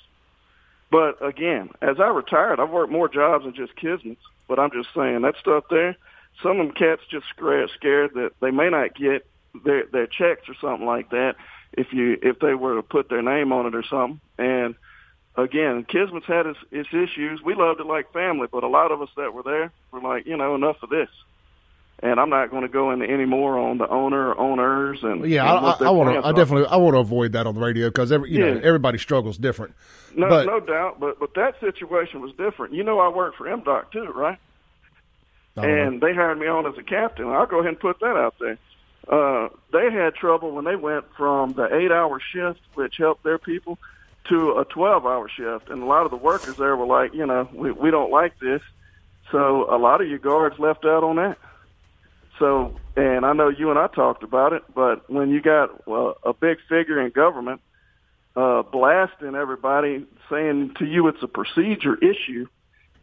[0.91, 4.21] But again, as I retired, I've worked more jobs than just Kismet's.
[4.47, 5.95] But I'm just saying that stuff there.
[6.43, 9.25] Some of them cats just scared that they may not get
[9.63, 11.35] their their checks or something like that
[11.77, 14.19] if you if they were to put their name on it or something.
[14.37, 14.75] And
[15.35, 17.41] again, Kismet's had its, its issues.
[17.43, 20.25] We loved it like family, but a lot of us that were there were like,
[20.25, 21.09] you know, enough of this
[22.03, 25.25] and I'm not going to go into any more on the owner or owners and
[25.25, 26.27] yeah, and I, I want to.
[26.27, 28.53] I definitely I want to avoid that on the radio because every you Yeah.
[28.55, 29.73] know everybody struggles different.
[30.15, 32.73] No, but, no doubt, but but that situation was different.
[32.73, 34.37] You know, I worked for MDOC too, right?
[35.55, 35.83] I don't know.
[35.87, 37.27] And they hired me on as a captain.
[37.27, 38.57] I'll go ahead and put that out there.
[39.07, 43.77] Uh, they had trouble when they went from the eight-hour shift, which helped their people,
[44.29, 45.69] to a 12-hour shift.
[45.69, 48.39] And a lot of the workers there were like, you know, we we don't like
[48.39, 48.61] this.
[49.31, 51.37] So a lot of your guards left out on that.
[52.39, 56.13] So, and I know you and I talked about it, but when you got uh,
[56.23, 57.61] a big figure in government
[58.35, 62.47] uh, blasting everybody, saying to you it's a procedure issue,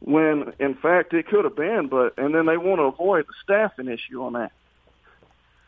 [0.01, 3.35] when in fact it could have been, but and then they want to avoid the
[3.43, 4.53] staffing issue on that.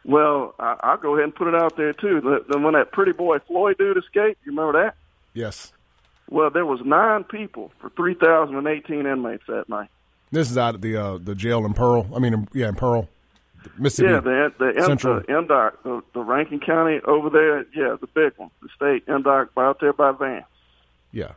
[0.04, 2.20] Well, I, I'll go ahead and put it out there too.
[2.20, 4.94] The, the, when that pretty boy Floyd dude escaped, you remember that?
[5.34, 5.72] yes,
[6.28, 9.88] Well, there was nine people for 3,018 inmates that night.
[10.30, 12.06] this is out of the uh, the jail in Pearl.
[12.14, 13.08] I mean, yeah, in Pearl,
[13.78, 14.12] Mississippi.
[14.12, 15.20] Yeah, the the, M, Central.
[15.20, 17.60] the MDOC, the, the Rankin County over there.
[17.74, 20.44] Yeah, the big one, the state MDOC out there by Van.
[21.12, 21.32] yeah.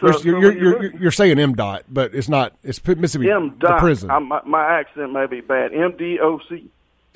[0.00, 0.60] So, you're, you're, you're, you
[0.90, 2.52] you're, you're saying MDOT, but it's not.
[2.62, 3.58] It's Mississippi MDOC.
[3.60, 4.10] the prison.
[4.12, 5.72] I'm, my, my accent may be bad.
[5.72, 6.68] MDOC,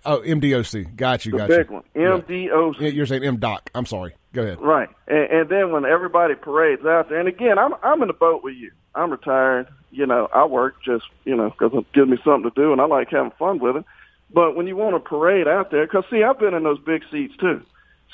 [0.04, 0.96] oh, MDOC.
[0.96, 1.32] Got you.
[1.32, 1.74] the Got big you.
[1.74, 1.82] one.
[1.94, 2.80] MDOC.
[2.80, 3.60] Yeah, You're saying MDOC.
[3.74, 4.14] I'm sorry.
[4.32, 4.60] Go ahead.
[4.60, 8.14] Right, and, and then when everybody parades out there, and again, I'm I'm in the
[8.14, 8.70] boat with you.
[8.94, 9.68] I'm retired.
[9.90, 12.80] You know, I work just you know because it gives me something to do, and
[12.80, 13.84] I like having fun with it.
[14.32, 17.02] But when you want to parade out there, because see, I've been in those big
[17.10, 17.62] seats too.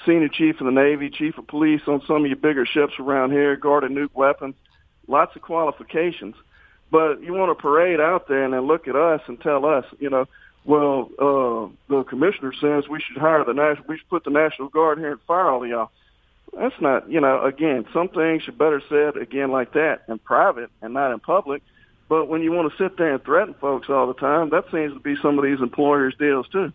[0.05, 3.31] Senior chief of the Navy, chief of police on some of your bigger ships around
[3.33, 4.55] here, guarded nuke weapons,
[5.07, 6.35] lots of qualifications.
[6.91, 9.85] But you want to parade out there and then look at us and tell us,
[10.01, 10.27] you know,
[10.65, 14.69] well, uh, the commissioner says we should hire the national, we should put the National
[14.69, 15.91] Guard here and fire all y'all.
[16.57, 20.71] That's not, you know, again, some things should better said again like that in private
[20.81, 21.63] and not in public.
[22.09, 24.95] But when you want to sit there and threaten folks all the time, that seems
[24.95, 26.73] to be some of these employers' deals too.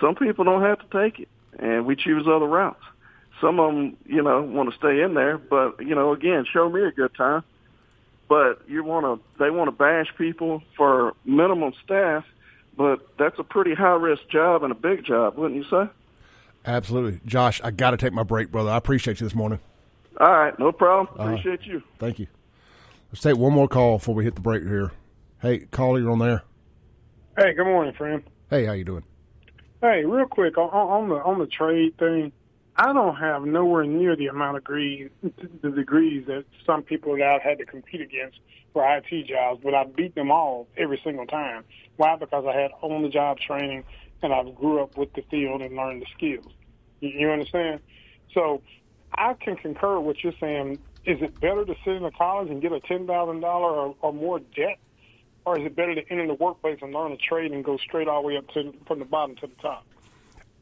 [0.00, 2.82] Some people don't have to take it, and we choose other routes.
[3.40, 6.68] Some of them, you know, want to stay in there, but you know, again, show
[6.68, 7.44] me a good time.
[8.28, 12.24] But you want to, they want to bash people for minimum staff,
[12.76, 15.90] but that's a pretty high risk job and a big job, wouldn't you say?
[16.64, 17.60] Absolutely, Josh.
[17.62, 18.70] I got to take my break, brother.
[18.70, 19.60] I appreciate you this morning.
[20.18, 21.08] All right, no problem.
[21.18, 21.82] Appreciate you.
[21.98, 22.26] Thank you.
[23.12, 24.92] Let's take one more call before we hit the break here.
[25.40, 26.42] Hey, caller, you're on there.
[27.38, 28.22] Hey, good morning, friend.
[28.50, 29.04] Hey, how you doing?
[29.80, 32.32] Hey, real quick on, on the on the trade thing,
[32.78, 35.10] I don't have nowhere near the amount of degrees
[35.62, 38.38] the degrees that some people that I've had to compete against
[38.74, 41.64] for IT jobs, but I beat them all every single time.
[41.96, 42.16] Why?
[42.16, 43.84] Because I had on the job training
[44.22, 46.52] and I grew up with the field and learned the skills.
[47.00, 47.80] You, you understand?
[48.34, 48.60] So
[49.14, 50.78] I can concur with what you're saying.
[51.06, 54.12] Is it better to sit in a college and get a ten thousand dollar or
[54.12, 54.78] more debt,
[55.46, 58.06] or is it better to enter the workplace and learn a trade and go straight
[58.06, 59.86] all the way up to from the bottom to the top?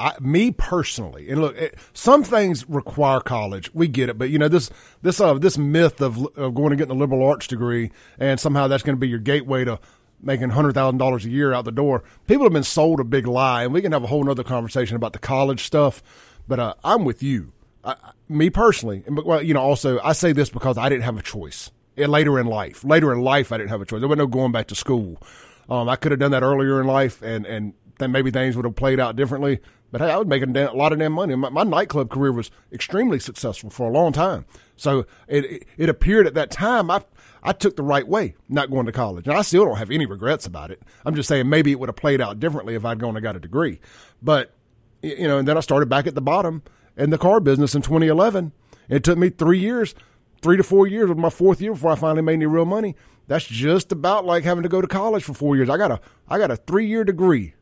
[0.00, 3.72] I, me personally, and look, it, some things require college.
[3.72, 4.70] We get it, but you know this
[5.02, 8.66] this uh, this myth of, of going to getting a liberal arts degree and somehow
[8.66, 9.78] that's going to be your gateway to
[10.20, 12.02] making hundred thousand dollars a year out the door.
[12.26, 14.96] People have been sold a big lie, and we can have a whole other conversation
[14.96, 16.02] about the college stuff.
[16.48, 17.52] But uh, I'm with you.
[17.84, 17.94] I,
[18.28, 21.22] me personally, and well, you know, also I say this because I didn't have a
[21.22, 21.70] choice.
[21.96, 24.00] And later in life, later in life, I didn't have a choice.
[24.00, 25.22] There was no going back to school.
[25.68, 28.64] Um, I could have done that earlier in life, and and then maybe things would
[28.64, 29.60] have played out differently.
[29.90, 31.36] But hey, I was making a lot of damn money.
[31.36, 34.44] My, my nightclub career was extremely successful for a long time.
[34.76, 37.04] So it, it, it appeared at that time I
[37.44, 40.06] I took the right way, not going to college, and I still don't have any
[40.06, 40.82] regrets about it.
[41.04, 43.36] I'm just saying maybe it would have played out differently if I'd gone and got
[43.36, 43.80] a degree.
[44.22, 44.54] But
[45.02, 46.62] you know, and then I started back at the bottom
[46.96, 48.52] in the car business in 2011.
[48.88, 49.94] It took me three years,
[50.42, 52.96] three to four years of my fourth year before I finally made any real money.
[53.26, 55.70] That's just about like having to go to college for four years.
[55.70, 57.54] I got a I got a three year degree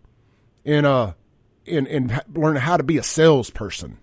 [0.64, 1.12] in uh
[1.64, 3.98] in in learning how to be a salesperson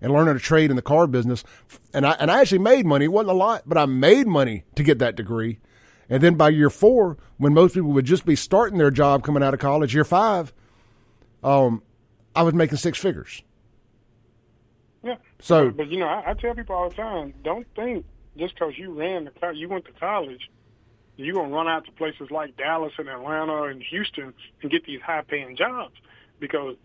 [0.00, 1.44] and learning to trade in the car business.
[1.92, 3.06] And I and I actually made money.
[3.06, 5.58] It wasn't a lot, but I made money to get that degree.
[6.08, 9.42] And then by year four, when most people would just be starting their job coming
[9.42, 10.52] out of college, year five,
[11.44, 11.82] um,
[12.34, 13.42] I was making six figures.
[15.02, 15.16] Yeah.
[15.40, 18.04] So, but you know, I, I tell people all the time, don't think
[18.36, 20.50] just because you ran the you went to college,
[21.24, 25.00] you're gonna run out to places like Dallas and Atlanta and Houston and get these
[25.00, 25.94] high-paying jobs
[26.38, 26.76] because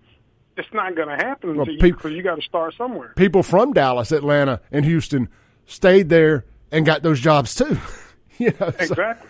[0.57, 3.13] it's not going to happen Well, to you peop- because you got to start somewhere.
[3.17, 5.27] people from Dallas, Atlanta, and Houston
[5.65, 7.77] stayed there and got those jobs too.
[8.37, 9.29] you know, so- Exactly.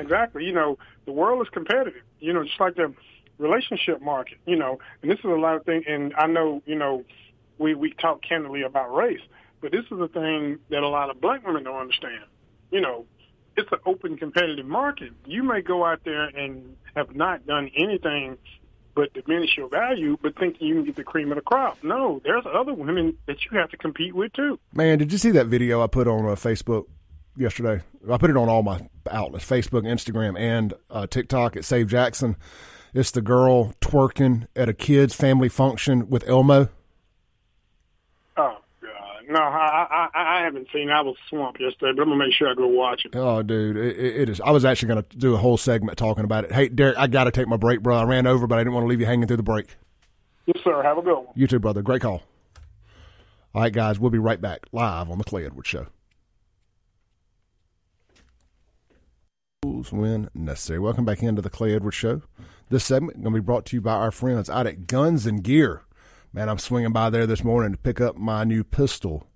[0.00, 0.44] Exactly.
[0.44, 0.76] You know,
[1.06, 2.02] the world is competitive.
[2.18, 2.92] You know, just like the
[3.38, 4.38] relationship market.
[4.46, 5.84] You know, and this is a lot of things.
[5.88, 7.04] And I know, you know,
[7.58, 9.20] we we talk candidly about race,
[9.60, 12.24] but this is a thing that a lot of black women don't understand.
[12.72, 13.06] You know,
[13.56, 15.12] it's an open competitive market.
[15.26, 18.38] You may go out there and have not done anything
[18.94, 21.82] but diminish your value, but thinking you can get the cream of the crop.
[21.82, 24.58] No, there's other women that you have to compete with too.
[24.72, 26.84] Man, did you see that video I put on uh, Facebook
[27.36, 27.82] yesterday?
[28.08, 32.36] I put it on all my outlets Facebook, Instagram, and uh, TikTok at Save Jackson.
[32.92, 36.68] It's the girl twerking at a kid's family function with Elmo.
[38.36, 40.90] Oh God, no, I I, I haven't seen.
[40.90, 43.14] I was swamped yesterday, but I'm gonna make sure I go watch it.
[43.14, 44.40] Oh, dude, it, it is.
[44.40, 46.52] I was actually going to do a whole segment talking about it.
[46.52, 47.96] Hey, Derek, I got to take my break, bro.
[47.96, 49.76] I ran over, but I didn't want to leave you hanging through the break.
[50.46, 50.82] Yes, sir.
[50.82, 51.26] Have a good one.
[51.34, 51.82] You too, brother.
[51.82, 52.22] Great call.
[53.54, 55.86] All right, guys, we'll be right back live on the Clay Edwards Show.
[59.62, 60.78] When necessary.
[60.78, 62.22] Welcome back into the Clay Edwards Show.
[62.68, 65.42] This segment going to be brought to you by our friends out at Guns and
[65.42, 65.82] Gear.
[66.32, 69.26] Man, I'm swinging by there this morning to pick up my new pistol.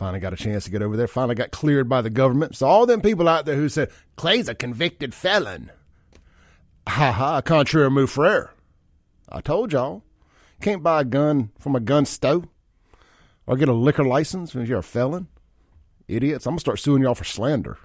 [0.00, 1.06] Finally got a chance to get over there.
[1.06, 2.56] Finally got cleared by the government.
[2.56, 5.70] So all them people out there who said Clay's a convicted felon,
[6.88, 8.54] ha ha, contraire move frere.
[9.28, 10.02] I told y'all,
[10.62, 12.44] can't buy a gun from a gun store
[13.46, 15.28] or get a liquor license if you're a felon.
[16.08, 16.46] Idiots.
[16.46, 17.76] I'm to start suing y'all for slander.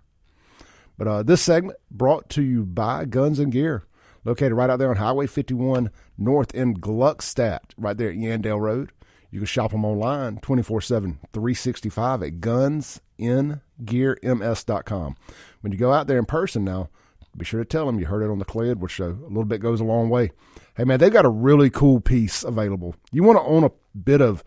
[0.97, 3.87] But uh, this segment brought to you by Guns and Gear,
[4.23, 8.93] located right out there on Highway 51 North in Gluckstadt, right there at Yandell Road.
[9.35, 15.15] You can shop them online 24 7, 365 at gunsngearms.com.
[15.59, 16.87] When you go out there in person now,
[17.35, 19.09] be sure to tell them you heard it on the Clay Edwards show.
[19.09, 20.31] A little bit goes a long way.
[20.77, 22.95] Hey, man, they've got a really cool piece available.
[23.11, 24.41] You want to own a bit of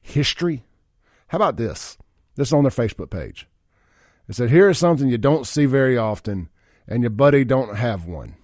[0.00, 0.64] history?
[1.28, 1.98] How about this?
[2.36, 3.46] This is on their Facebook page.
[4.26, 6.48] It said, Here is something you don't see very often,
[6.88, 8.36] and your buddy don't have one.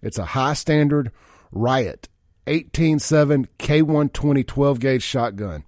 [0.00, 1.12] It's a high standard
[1.50, 2.08] Riot
[2.44, 5.64] 187 K120 12 gauge shotgun.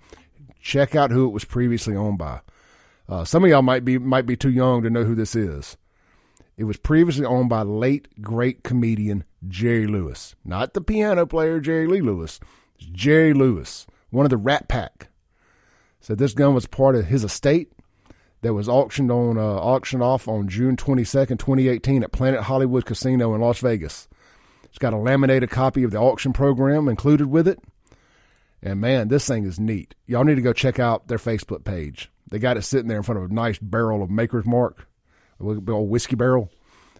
[0.60, 2.40] Check out who it was previously owned by.
[3.08, 5.76] Uh, some of y'all might be might be too young to know who this is.
[6.56, 11.86] It was previously owned by late great comedian Jerry Lewis, not the piano player Jerry
[11.86, 12.40] Lee Lewis.
[12.76, 15.08] It's Jerry Lewis, one of the Rat Pack.
[16.00, 17.72] Said this gun was part of his estate
[18.42, 23.32] that was auctioned on uh, auctioned off on June 22nd, 2018 at Planet Hollywood Casino
[23.34, 24.08] in Las Vegas.
[24.74, 27.60] It's got a laminated copy of the auction program included with it.
[28.60, 29.94] And man, this thing is neat.
[30.04, 32.10] Y'all need to go check out their Facebook page.
[32.28, 34.88] They got it sitting there in front of a nice barrel of Maker's Mark,
[35.38, 36.50] a big old whiskey barrel.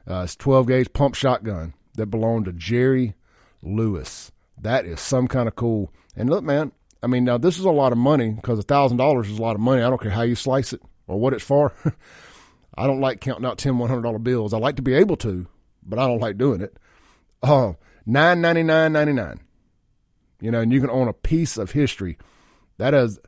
[0.09, 3.15] Uh, it's 12 gauge pump shotgun that belonged to Jerry
[3.61, 4.31] Lewis.
[4.57, 5.93] That is some kind of cool.
[6.15, 6.71] And look, man,
[7.03, 9.43] I mean, now this is a lot of money because a thousand dollars is a
[9.43, 9.83] lot of money.
[9.83, 11.73] I don't care how you slice it or what it's for.
[12.79, 14.55] I don't like counting out 10 $100 bills.
[14.55, 15.49] I like to be able to,
[15.83, 16.77] but I don't like doing it.
[17.47, 17.77] Oh,
[18.07, 19.41] nine ninety nine ninety nine.
[20.41, 22.17] You know, and you can own a piece of history.
[22.79, 23.21] That is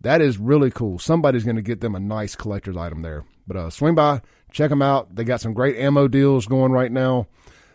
[0.00, 0.98] that is really cool.
[0.98, 3.24] Somebody's going to get them a nice collector's item there.
[3.46, 4.20] But uh, swing by,
[4.50, 5.14] check them out.
[5.14, 7.28] They got some great ammo deals going right now.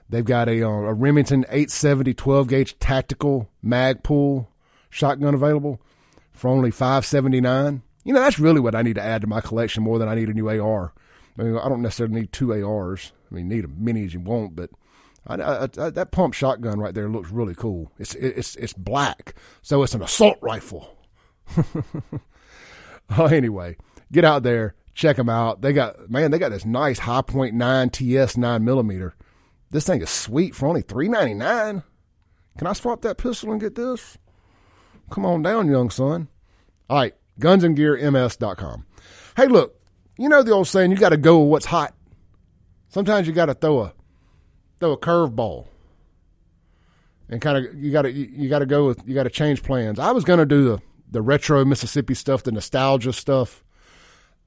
[0.10, 4.48] They've got a, uh, a Remington 870 12 gauge tactical Magpul
[4.90, 5.82] shotgun available
[6.34, 7.82] for only 579.
[8.04, 10.16] You know, that's really what I need to add to my collection more than I
[10.16, 10.94] need a new AR.
[11.40, 13.14] I mean, I don't necessarily need two ARs.
[13.32, 14.70] I mean, need as many as you want, but
[15.28, 17.92] I, I, I, that pump shotgun right there looks really cool.
[18.00, 20.98] It's it's it's black, so it's an assault rifle.
[23.18, 23.78] oh, anyway,
[24.12, 25.62] get out there, check them out.
[25.62, 29.16] They got man, they got this nice high nine TS nine millimeter.
[29.70, 31.84] This thing is sweet for only three ninety nine.
[32.58, 34.18] Can I swap that pistol and get this?
[35.10, 36.30] Come on down, young son.
[36.90, 38.86] All right, gunsandgearms.com.
[39.38, 39.80] Hey, look,
[40.18, 41.94] you know the old saying, you got to go with what's hot.
[42.90, 43.94] Sometimes you got to throw a
[44.82, 45.68] throw a curveball,
[47.30, 49.64] and kind of you got to you got to go with you got to change
[49.64, 50.00] plans.
[50.00, 53.64] I was going to do the the retro Mississippi stuff, the nostalgia stuff.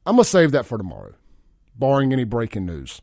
[0.06, 1.14] I'm gonna save that for tomorrow,
[1.74, 3.00] barring any breaking news.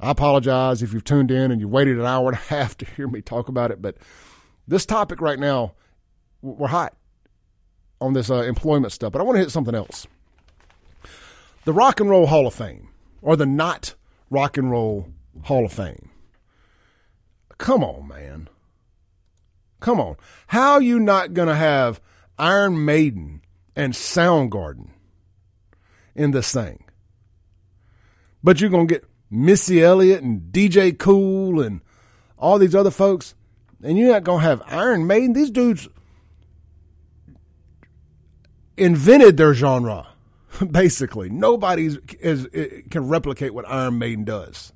[0.00, 2.86] I apologize if you've tuned in and you waited an hour and a half to
[2.86, 3.96] hear me talk about it, but
[4.66, 5.72] this topic right now,
[6.42, 6.94] we're hot
[8.00, 9.12] on this uh, employment stuff.
[9.12, 10.06] But I want to hit something else.
[11.64, 12.88] The Rock and Roll Hall of Fame,
[13.20, 13.94] or the not
[14.30, 15.08] Rock and Roll
[15.42, 16.07] Hall of Fame.
[17.58, 18.48] Come on, man.
[19.80, 20.16] Come on.
[20.48, 22.00] How are you not going to have
[22.38, 23.42] Iron Maiden
[23.76, 24.88] and Soundgarden
[26.14, 26.84] in this thing?
[28.42, 31.80] But you're going to get Missy Elliott and DJ Kool and
[32.38, 33.34] all these other folks,
[33.82, 35.32] and you're not going to have Iron Maiden.
[35.32, 35.88] These dudes
[38.76, 40.06] invented their genre,
[40.70, 41.28] basically.
[41.28, 42.48] Nobody is,
[42.90, 44.72] can replicate what Iron Maiden does.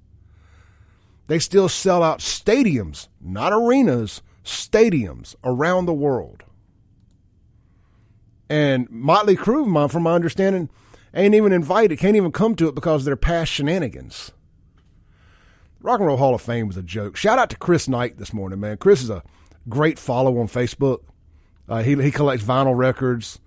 [1.32, 6.42] They still sell out stadiums, not arenas, stadiums around the world.
[8.50, 10.68] And Motley Crue, from my understanding,
[11.14, 14.32] ain't even invited, can't even come to it because of their past shenanigans.
[15.80, 17.16] Rock and Roll Hall of Fame was a joke.
[17.16, 18.76] Shout out to Chris Knight this morning, man.
[18.76, 19.22] Chris is a
[19.70, 20.98] great follow on Facebook.
[21.66, 23.40] Uh, he he collects vinyl records,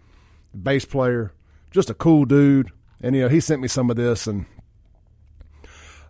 [0.59, 1.33] bass player,
[1.69, 2.71] just a cool dude.
[2.99, 4.47] And you know, he sent me some of this, and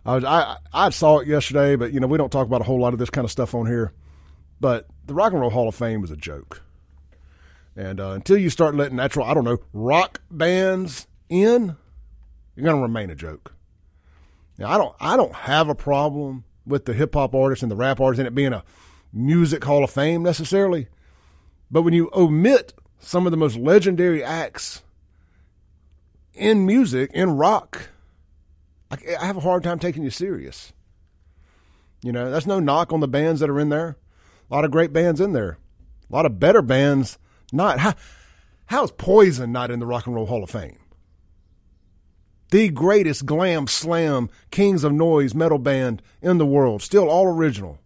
[0.06, 2.80] I I I saw it yesterday, but you know, we don't talk about a whole
[2.80, 3.92] lot of this kind of stuff on here.
[4.60, 6.62] But the Rock and Roll Hall of Fame was a joke,
[7.74, 11.76] and uh, until you start letting natural, I don't know, rock bands in,
[12.54, 13.54] you're going to remain a joke.
[14.58, 17.76] Now, I don't I don't have a problem with the hip hop artists and the
[17.76, 18.64] rap artists and it being a
[19.12, 20.88] music hall of fame necessarily,
[21.70, 24.82] but when you omit some of the most legendary acts
[26.32, 27.90] in music in rock,
[29.08, 30.72] I, I have a hard time taking you serious.
[32.02, 33.96] You know, that's no knock on the bands that are in there.
[34.50, 35.58] A lot of great bands in there.
[36.08, 37.18] A lot of better bands
[37.52, 37.78] not.
[37.80, 37.94] How,
[38.66, 40.78] how's Poison not in the Rock and Roll Hall of Fame?
[42.50, 47.78] the greatest glam slam kings of noise metal band in the world, still all original.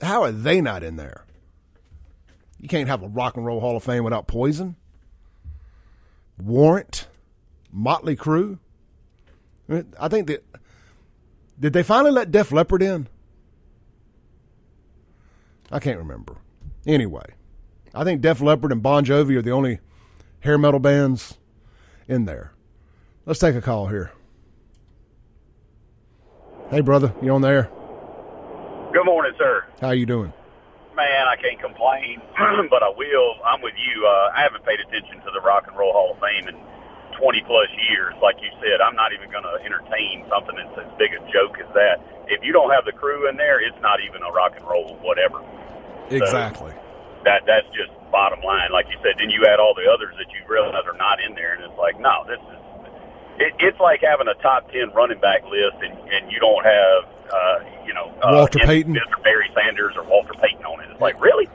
[0.00, 1.24] How are they not in there?
[2.60, 4.76] You can't have a rock and roll hall of fame without Poison,
[6.38, 7.06] Warrant,
[7.70, 8.58] Motley Crue.
[9.68, 10.44] I think that
[11.58, 13.08] did they finally let Def Leppard in?
[15.70, 16.36] I can't remember.
[16.86, 17.24] Anyway,
[17.94, 19.80] I think Def Leppard and Bon Jovi are the only
[20.40, 21.38] hair metal bands
[22.06, 22.52] in there.
[23.24, 24.12] Let's take a call here.
[26.70, 27.70] Hey, brother, you on there?
[28.92, 29.64] Good morning, sir.
[29.80, 30.32] How you doing?
[30.94, 32.20] Man, I can't complain,
[32.70, 33.34] but I will.
[33.44, 34.06] I'm with you.
[34.06, 36.54] Uh, I haven't paid attention to the Rock and Roll Hall of Fame in
[37.18, 38.14] 20 plus years.
[38.22, 41.58] Like you said, I'm not even going to entertain something that's as big a joke
[41.58, 42.02] as that.
[42.28, 44.96] If you don't have the crew in there, it's not even a rock and roll
[45.02, 45.42] whatever.
[46.10, 46.72] Exactly.
[46.72, 46.84] So
[47.24, 48.70] that that's just bottom line.
[48.70, 51.34] Like you said, then you add all the others that you realize are not in
[51.34, 52.60] there, and it's like, no, this is.
[53.34, 57.00] It, it's like having a top ten running back list, and and you don't have,
[57.32, 59.22] uh, you know, uh, Walter Payton, Mr.
[59.24, 60.90] Barry Sanders, or Walter Payton on it.
[60.92, 61.48] It's like really.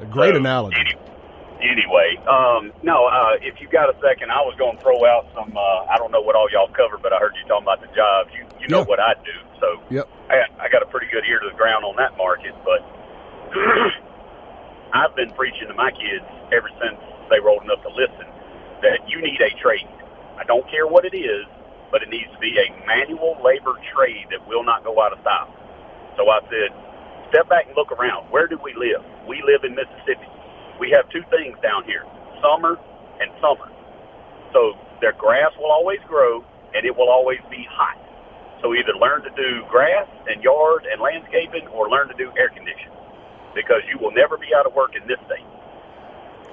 [0.00, 0.76] A great so, analogy.
[0.78, 1.15] Anyway,
[1.62, 5.30] anyway um, no, uh, if you got a second, I was going to throw out
[5.34, 5.54] some.
[5.56, 7.90] Uh, I don't know what all y'all covered, but I heard you talking about the
[7.94, 8.30] jobs.
[8.34, 10.10] You you know what I do, so yep.
[10.30, 12.82] I, I got a pretty good ear to the ground on that market, but.
[14.94, 16.98] I've been preaching to my kids ever since
[17.30, 18.26] they were old enough to listen.
[18.82, 19.88] that you need a trade.
[20.38, 21.46] I don't care what it is,
[21.90, 25.20] but it needs to be a manual labor trade that will not go out of
[25.20, 25.52] style.
[26.16, 26.70] So I said,
[27.30, 28.30] step back and look around.
[28.30, 29.04] Where do we live?
[29.28, 30.28] We live in Mississippi.
[30.80, 32.04] We have two things down here,
[32.42, 32.78] summer
[33.20, 33.70] and summer.
[34.52, 37.96] So their grass will always grow and it will always be hot.
[38.62, 42.48] So either learn to do grass and yard and landscaping or learn to do air
[42.48, 42.92] conditioning
[43.54, 45.44] because you will never be out of work in this state.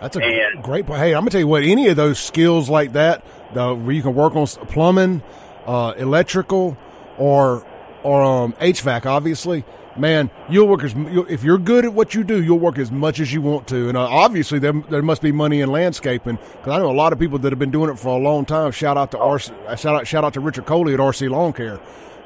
[0.02, 1.00] That's a And- great point.
[1.00, 1.64] Hey, I'm gonna tell you what.
[1.64, 5.22] Any of those skills like that, the, where you can work on plumbing,
[5.66, 6.78] uh, electrical,
[7.18, 7.64] or
[8.04, 9.64] or um, HVAC, obviously,
[9.98, 12.92] man, you'll work as you'll, if you're good at what you do, you'll work as
[12.92, 13.90] much as you want to.
[13.90, 17.14] And uh, obviously, there there must be money in landscaping because I know a lot
[17.14, 18.72] of people that have been doing it for a long time.
[18.72, 21.54] Shout out to RC, uh, shout out shout out to Richard Coley at RC Lawn
[21.54, 21.80] Care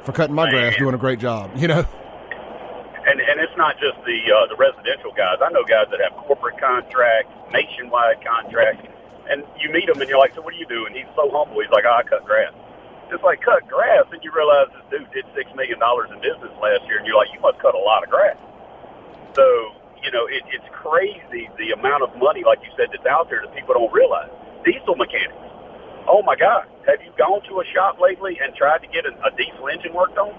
[0.04, 0.80] for cutting my grass, Man.
[0.80, 1.52] doing a great job.
[1.58, 1.86] You know,
[3.08, 5.38] and and it's not just the uh, the residential guys.
[5.44, 8.88] I know guys that have corporate contracts, nationwide contracts,
[9.30, 11.30] and you meet him and you're like, "So what do you do?" And he's so
[11.32, 11.60] humble.
[11.62, 12.54] He's like, oh, "I cut grass."
[13.10, 16.52] Just like cut grass, and you realize this dude did six million dollars in business
[16.60, 18.36] last year, and you're like, "You must cut a lot of grass."
[19.36, 19.46] So
[20.04, 23.42] you know, it, it's crazy the amount of money, like you said, that's out there
[23.44, 24.30] that people don't realize.
[24.64, 25.36] Diesel mechanics.
[26.08, 26.68] Oh my God!
[26.88, 29.94] Have you gone to a shop lately and tried to get a, a diesel engine
[29.94, 30.32] worked on?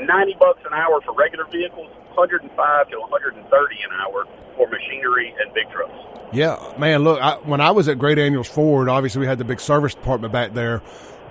[0.00, 4.26] 90 bucks an hour for regular vehicles, 105 to 130 an hour
[4.56, 5.94] for machinery and big trucks.
[6.32, 7.04] Yeah, man.
[7.04, 9.94] Look, I, when I was at Gray Daniels Ford, obviously we had the big service
[9.94, 10.82] department back there.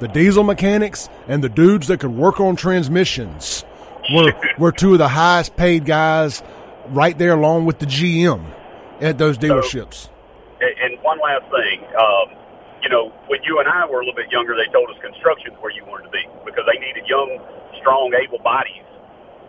[0.03, 3.63] The diesel mechanics and the dudes that could work on transmissions
[4.11, 6.43] were were two of the highest paid guys
[6.89, 8.43] right there, along with the GM
[8.99, 10.09] at those dealerships.
[10.59, 12.35] And, and one last thing, um,
[12.81, 15.55] you know, when you and I were a little bit younger, they told us construction's
[15.61, 17.39] where you wanted to be because they needed young,
[17.79, 18.83] strong, able bodies.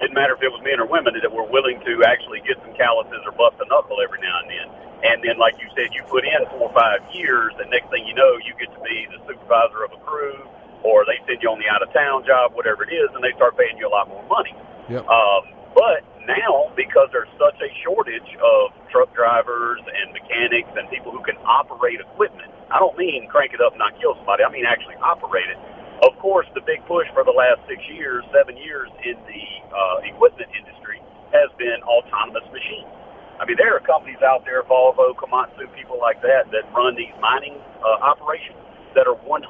[0.04, 2.76] Didn't matter if it was men or women that were willing to actually get some
[2.76, 4.68] calluses or bust a knuckle every now and then.
[5.00, 8.04] And then, like you said, you put in four or five years, and next thing
[8.04, 10.44] you know, you get to be the supervisor of a crew,
[10.84, 13.32] or they send you on the out of town job, whatever it is, and they
[13.40, 14.52] start paying you a lot more money.
[14.92, 15.08] Yep.
[15.08, 21.16] Um, but now, because there's such a shortage of truck drivers and mechanics and people
[21.16, 24.44] who can operate equipment, I don't mean crank it up and not kill somebody.
[24.44, 25.56] I mean actually operate it.
[26.02, 30.08] Of course, the big push for the last six years, seven years in the uh,
[30.10, 30.98] equipment industry
[31.32, 32.90] has been autonomous machines.
[33.38, 37.14] I mean, there are companies out there, Volvo, Komatsu, people like that, that run these
[37.18, 38.58] mining uh, operations
[38.94, 39.42] that are 100%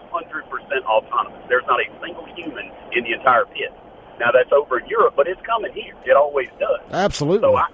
[0.89, 1.43] autonomous.
[1.49, 3.73] There's not a single human in the entire pit.
[4.19, 5.93] Now that's over in Europe, but it's coming here.
[6.07, 6.81] It always does.
[6.93, 7.45] Absolutely.
[7.45, 7.69] So I,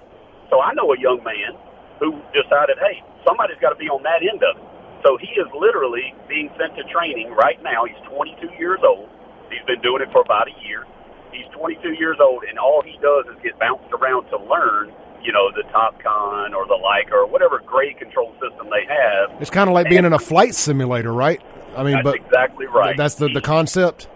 [0.49, 1.55] so I know a young man
[1.99, 4.70] who decided, hey, somebody's got to be on that end of it.
[5.03, 7.85] So he is literally being sent to training right now.
[7.85, 9.09] He's 22 years old.
[9.49, 10.85] He's been doing it for about a year.
[11.33, 14.91] He's 22 years old, and all he does is get bounced around to learn,
[15.23, 19.41] you know, the Topcon or the Leica or whatever grade control system they have.
[19.41, 21.41] It's kind of like being in a flight simulator, right?
[21.75, 22.97] I mean, That's but exactly right.
[22.97, 24.09] that's the, the concept.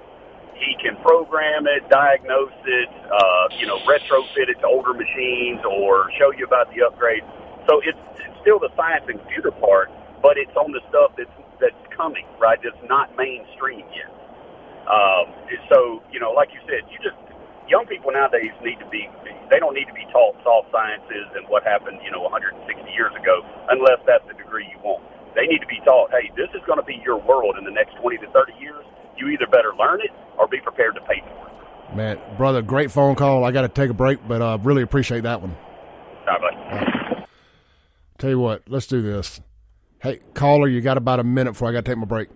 [0.56, 6.12] he can program it, diagnose it, uh, you know, retrofit it to older machines or
[6.20, 7.24] show you about the upgrades.
[7.68, 9.90] So it's, it's still the science and computer part,
[10.26, 12.58] but it's on the stuff that's that's coming, right?
[12.66, 14.10] That's not mainstream yet.
[14.90, 15.30] Um,
[15.70, 17.14] so you know, like you said, you just
[17.70, 19.06] young people nowadays need to be
[19.54, 22.58] they don't need to be taught soft sciences and what happened, you know, 160
[22.98, 25.06] years ago, unless that's the degree you want.
[25.38, 27.70] They need to be taught, hey, this is going to be your world in the
[27.70, 28.82] next 20 to 30 years.
[29.18, 31.96] You either better learn it or be prepared to pay for it.
[31.96, 33.44] Man, brother, great phone call.
[33.44, 35.56] I got to take a break, but uh, really appreciate that one.
[36.26, 37.28] All right,
[38.18, 39.42] Tell you what, let's do this.
[40.02, 42.30] Hey, caller, you got about a minute before I got to take my break.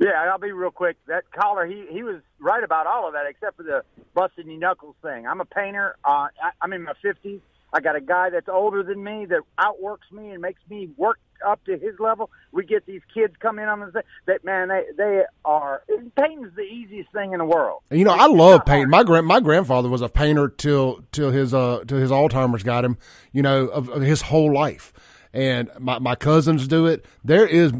[0.00, 0.96] Yeah, I'll be real quick.
[1.06, 3.84] That caller, he he was right about all of that, except for the
[4.14, 5.26] busting your knuckles thing.
[5.26, 5.96] I'm a painter.
[6.04, 7.40] Uh, I, I'm in my fifties.
[7.72, 11.18] I got a guy that's older than me that outworks me and makes me work
[11.46, 12.30] up to his level.
[12.52, 14.68] We get these kids come in on the that man.
[14.68, 15.82] They they are
[16.18, 17.82] painting's the easiest thing in the world.
[17.90, 18.90] You know, I love painting.
[18.90, 22.84] My grand my grandfather was a painter till till his uh till his Alzheimer's got
[22.84, 22.98] him.
[23.32, 24.92] You know, of, of his whole life.
[25.32, 27.04] And my my cousins do it.
[27.24, 27.72] There is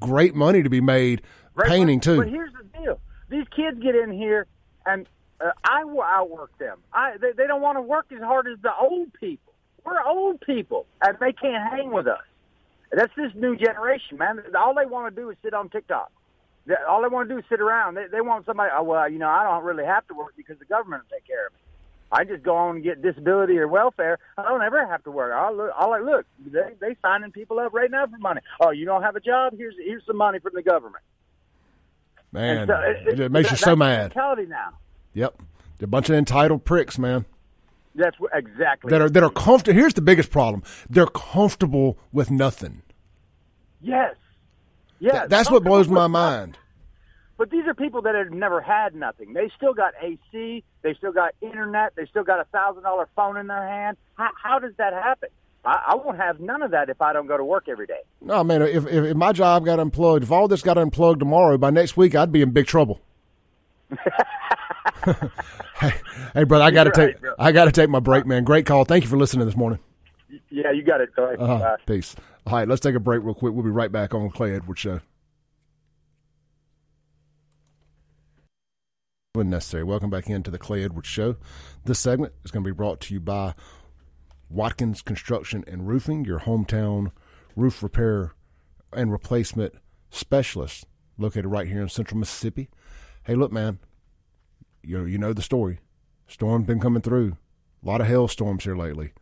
[0.00, 1.22] great money to be made
[1.54, 2.16] Right, painting but, too.
[2.18, 4.46] But here's the deal: these kids get in here,
[4.86, 5.06] and
[5.40, 6.78] uh, I will outwork them.
[6.92, 9.52] I they, they don't want to work as hard as the old people.
[9.84, 12.20] We're old people, and they can't hang with us.
[12.92, 14.42] That's this new generation, man.
[14.56, 16.10] All they want to do is sit on TikTok.
[16.88, 17.94] All they want to do is sit around.
[17.94, 18.70] They, they want somebody.
[18.74, 21.26] Oh, well, you know, I don't really have to work because the government will take
[21.26, 21.58] care of me.
[22.10, 24.18] I just go on and get disability or welfare.
[24.38, 25.32] I don't ever have to work.
[25.34, 25.70] I'll look.
[25.76, 26.26] I'll like, look.
[26.46, 28.40] They they signing people up right now for money.
[28.60, 29.54] Oh, you don't have a job?
[29.56, 31.02] Here's here's some money from the government.
[32.32, 34.14] man, so it, it makes that- you so mad.
[34.14, 34.70] Mentality now.
[35.14, 35.40] Yep,
[35.78, 37.24] They're a bunch of entitled pricks, man.
[37.94, 39.78] That's exactly That are that are comfortable.
[39.78, 42.82] Here's the biggest problem: they're comfortable with nothing.
[43.80, 44.14] Yes.
[45.00, 46.56] Yeah, Th- that's what blows my mind.
[47.38, 49.32] But these are people that have never had nothing.
[49.32, 50.64] They still got AC.
[50.82, 51.94] They still got internet.
[51.96, 53.96] They still got a thousand dollar phone in their hand.
[54.16, 55.28] How, how does that happen?
[55.64, 58.00] I, I won't have none of that if I don't go to work every day.
[58.20, 61.56] No, man, if, if, if my job got unplugged, if all this got unplugged tomorrow,
[61.56, 63.00] by next week, I'd be in big trouble.
[65.80, 65.92] hey,
[66.34, 67.34] hey, brother, I got to take right.
[67.38, 68.42] I got to take my break, man.
[68.42, 68.84] Great call.
[68.84, 69.78] Thank you for listening this morning.
[70.50, 71.14] Yeah, you got it.
[71.14, 71.40] Go ahead.
[71.40, 71.76] Uh-huh.
[71.86, 72.16] Peace.
[72.46, 73.54] All right, let's take a break real quick.
[73.54, 75.00] We'll be right back on the Clay Edwards Show.
[79.38, 79.84] When necessary.
[79.84, 81.36] Welcome back into the Clay Edwards Show.
[81.84, 83.54] This segment is going to be brought to you by
[84.50, 87.12] Watkins Construction and Roofing, your hometown
[87.54, 88.34] roof repair
[88.92, 89.74] and replacement
[90.10, 90.86] specialist,
[91.18, 92.68] located right here in Central Mississippi.
[93.22, 93.78] Hey, look, man,
[94.82, 95.78] you you know the story.
[96.26, 97.36] Storm's been coming through.
[97.84, 99.12] A lot of hailstorms here lately.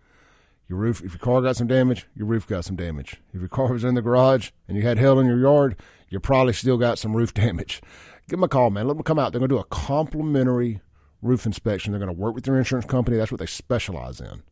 [0.66, 3.20] Your roof, if your car got some damage, your roof got some damage.
[3.34, 5.76] If your car was in the garage and you had hail in your yard,
[6.08, 7.82] you probably still got some roof damage.
[8.28, 8.86] Give them a call, man.
[8.86, 9.32] Let them come out.
[9.32, 10.80] They're going to do a complimentary
[11.22, 11.92] roof inspection.
[11.92, 13.16] They're going to work with your insurance company.
[13.16, 14.42] That's what they specialize in.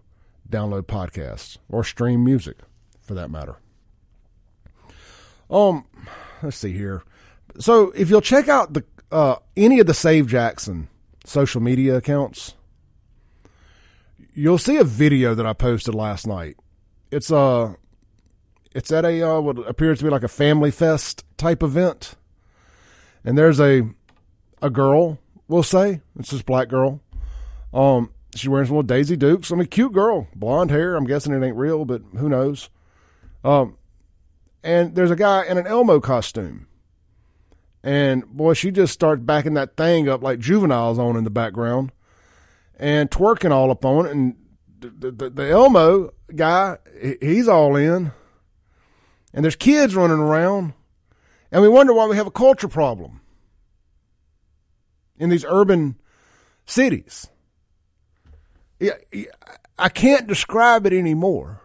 [0.49, 2.57] download podcasts or stream music,
[3.01, 3.57] for that matter.
[5.49, 5.85] Um,
[6.45, 7.03] let's see here.
[7.59, 10.87] So if you'll check out the uh, any of the Save Jackson
[11.25, 12.55] social media accounts,
[14.33, 16.57] you'll see a video that I posted last night.
[17.11, 17.73] It's uh
[18.73, 22.15] it's at a uh, what appears to be like a family fest type event,
[23.23, 23.89] and there's a
[24.61, 25.19] a girl.
[25.47, 27.01] We'll say it's this black girl.
[27.73, 29.51] Um, she's wearing some little Daisy Dukes.
[29.51, 30.95] I mean, cute girl, blonde hair.
[30.95, 32.69] I'm guessing it ain't real, but who knows?
[33.43, 33.77] Um,
[34.65, 36.67] and there's a guy in an Elmo costume.
[37.83, 41.91] And boy, she just starts backing that thing up like juveniles on in the background
[42.77, 44.11] and twerking all up on it.
[44.11, 44.35] And
[44.79, 46.79] the, the, the Elmo guy,
[47.21, 48.11] he's all in.
[49.35, 50.73] And there's kids running around.
[51.51, 53.21] And we wonder why we have a culture problem
[55.19, 55.99] in these urban
[56.65, 57.27] cities.
[59.77, 61.61] I can't describe it anymore.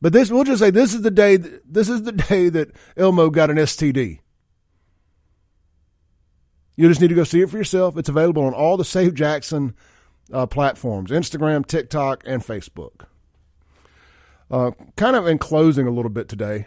[0.00, 1.36] But this, we'll just say this is the day.
[1.36, 4.20] This is the day that Elmo got an STD.
[6.76, 7.98] You just need to go see it for yourself.
[7.98, 9.74] It's available on all the Save Jackson
[10.32, 13.06] uh, platforms: Instagram, TikTok, and Facebook.
[14.50, 16.66] Uh, kind of in closing a little bit today,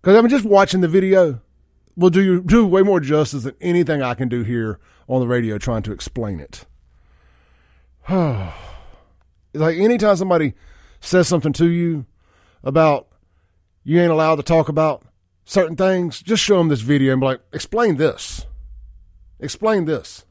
[0.00, 1.40] because I'm just watching the video.
[1.96, 4.78] Will do you do way more justice than anything I can do here
[5.08, 6.66] on the radio trying to explain it.
[8.10, 10.52] like anytime somebody
[11.06, 12.06] says something to you
[12.62, 13.08] about
[13.84, 15.04] you ain't allowed to talk about
[15.44, 18.46] certain things, just show them this video and be like, explain this.
[19.38, 20.24] Explain this.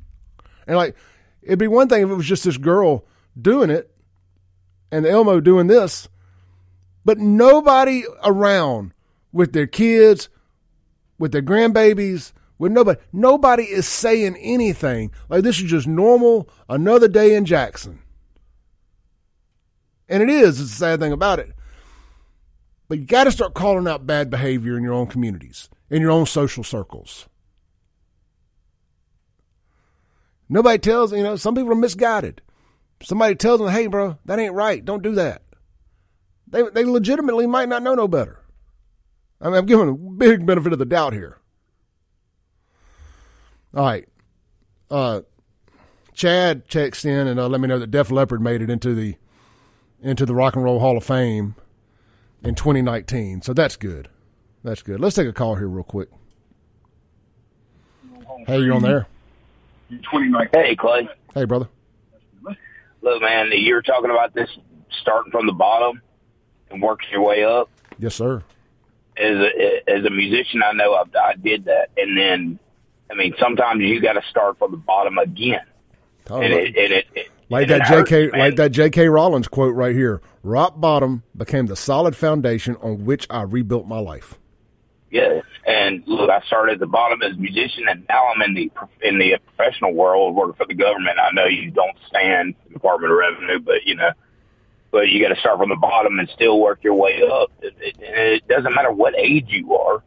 [0.67, 0.95] And like,
[1.41, 3.05] it'd be one thing if it was just this girl
[3.39, 3.89] doing it
[4.91, 6.09] and Elmo doing this,
[7.05, 8.93] but nobody around
[9.31, 10.29] with their kids,
[11.17, 15.11] with their grandbabies, with nobody, nobody is saying anything.
[15.29, 18.01] Like, this is just normal, another day in Jackson.
[20.07, 21.51] And it is, it's the sad thing about it.
[22.87, 26.11] But you got to start calling out bad behavior in your own communities, in your
[26.11, 27.27] own social circles.
[30.47, 32.41] Nobody tells, you know, some people are misguided.
[33.01, 34.85] Somebody tells them, hey, bro, that ain't right.
[34.85, 35.41] Don't do that.
[36.47, 38.39] They, they legitimately might not know no better.
[39.41, 41.39] I mean, I'm giving a big benefit of the doubt here.
[43.75, 44.07] All right.
[44.89, 45.21] Uh,
[46.13, 49.15] Chad checks in and uh, let me know that Def Leppard made it into the
[50.05, 51.55] into the Rock and Roll Hall of Fame
[52.43, 53.41] in 2019.
[53.41, 54.07] So that's good.
[54.63, 54.99] That's good.
[54.99, 56.09] Let's take a call here real quick.
[58.45, 59.07] Hey, you're on there.
[59.89, 61.09] Hey, Clay.
[61.33, 61.67] Hey, brother.
[63.01, 64.49] Look, man, you're talking about this
[65.01, 66.01] starting from the bottom
[66.69, 67.69] and working your way up.
[67.97, 68.43] Yes, sir.
[69.17, 72.59] As a, as a musician, I know I've, I did that, and then,
[73.09, 75.65] I mean, sometimes you got to start from the bottom again.
[76.29, 78.29] Oh, and it, and it, it, like that J.K.
[78.29, 78.39] man.
[78.39, 79.07] like that J.K.
[79.07, 80.21] Rowling's quote right here.
[80.43, 84.37] Rock bottom became the solid foundation on which I rebuilt my life.
[85.11, 88.53] Yeah, and look, I started at the bottom as a musician, and now I'm in
[88.53, 91.17] the in the professional world working for the government.
[91.19, 94.11] I know you don't stand Department of Revenue, but you know,
[94.91, 97.51] but you got to start from the bottom and still work your way up.
[97.61, 100.03] It, it, it doesn't matter what age you are,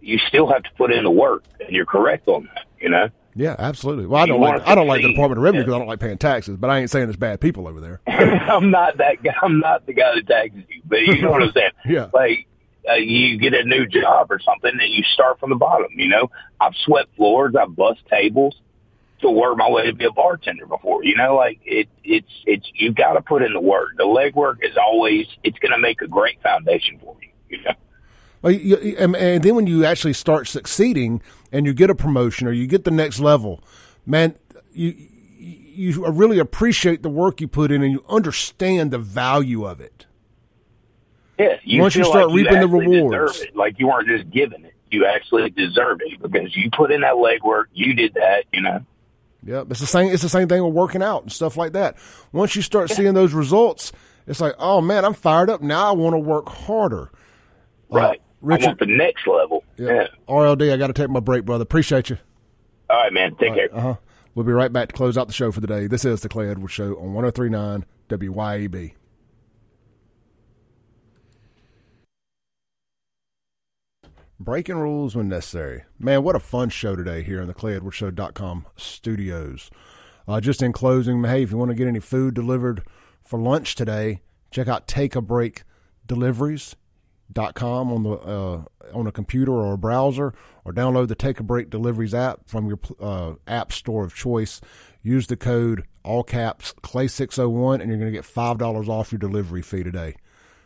[0.00, 2.66] you still have to put in the work, and you're correct on that.
[2.80, 3.08] You know.
[3.36, 4.06] Yeah, absolutely.
[4.06, 5.08] Well, I don't like I don't like the.
[5.08, 6.56] Department of Revenue because I don't like paying taxes.
[6.56, 8.00] But I ain't saying there's bad people over there.
[8.06, 9.34] I'm not that guy.
[9.42, 11.70] I'm not the guy that taxes you, but you know what I'm saying.
[11.86, 12.08] Yeah.
[12.12, 12.46] Like
[12.88, 15.88] uh, you get a new job or something, and you start from the bottom.
[15.96, 16.30] You know,
[16.60, 18.56] I've swept floors, I've bust tables
[19.20, 21.04] to work my way to be a bartender before.
[21.04, 21.88] You know, like it.
[22.04, 23.90] It's it's you've got to put in the work.
[23.96, 25.26] The legwork is always.
[25.42, 27.28] It's going to make a great foundation for you.
[27.48, 27.74] You know.
[28.44, 31.94] Well, you, you- and, and then when you actually start succeeding and you get a
[31.94, 33.64] promotion or you get the next level,
[34.04, 34.36] man,
[34.72, 34.94] you
[35.76, 40.06] you really appreciate the work you put in and you understand the value of it.
[41.38, 43.40] Yeah, you Once you start like reaping the rewards.
[43.40, 43.56] it.
[43.56, 44.74] like you weren't just given it.
[44.92, 47.64] You actually deserve it because you put in that legwork.
[47.72, 48.44] You did that.
[48.52, 48.84] You know.
[49.46, 50.12] Yep, it's the same.
[50.12, 51.96] It's the same thing with working out and stuff like that.
[52.30, 53.90] Once you start seeing those results,
[54.28, 55.60] it's like, oh man, I'm fired up.
[55.62, 57.10] Now I want to work harder.
[57.90, 58.20] Right.
[58.44, 59.64] Richard- I want the next level.
[59.76, 60.06] Yeah.
[60.28, 61.62] RLD, I got to take my break, brother.
[61.62, 62.18] Appreciate you.
[62.90, 63.34] All right, man.
[63.36, 63.68] Take care.
[63.72, 63.94] Uh huh.
[64.34, 65.86] We'll be right back to close out the show for the day.
[65.86, 68.92] This is the Clay Edwards Show on 1039 WYAB.
[74.40, 75.84] Breaking rules when necessary.
[75.98, 79.70] Man, what a fun show today here in the ClayEdwardsShow.com studios.
[80.26, 82.82] Uh, just in closing, hey, if you want to get any food delivered
[83.22, 85.62] for lunch today, check out Take a Break
[86.06, 86.74] Deliveries
[87.32, 90.32] dot com on the uh, on a computer or a browser,
[90.64, 94.60] or download the Take a Break Deliveries app from your uh, app store of choice.
[95.02, 98.58] Use the code all caps Clay six hundred one, and you're going to get five
[98.58, 100.16] dollars off your delivery fee today.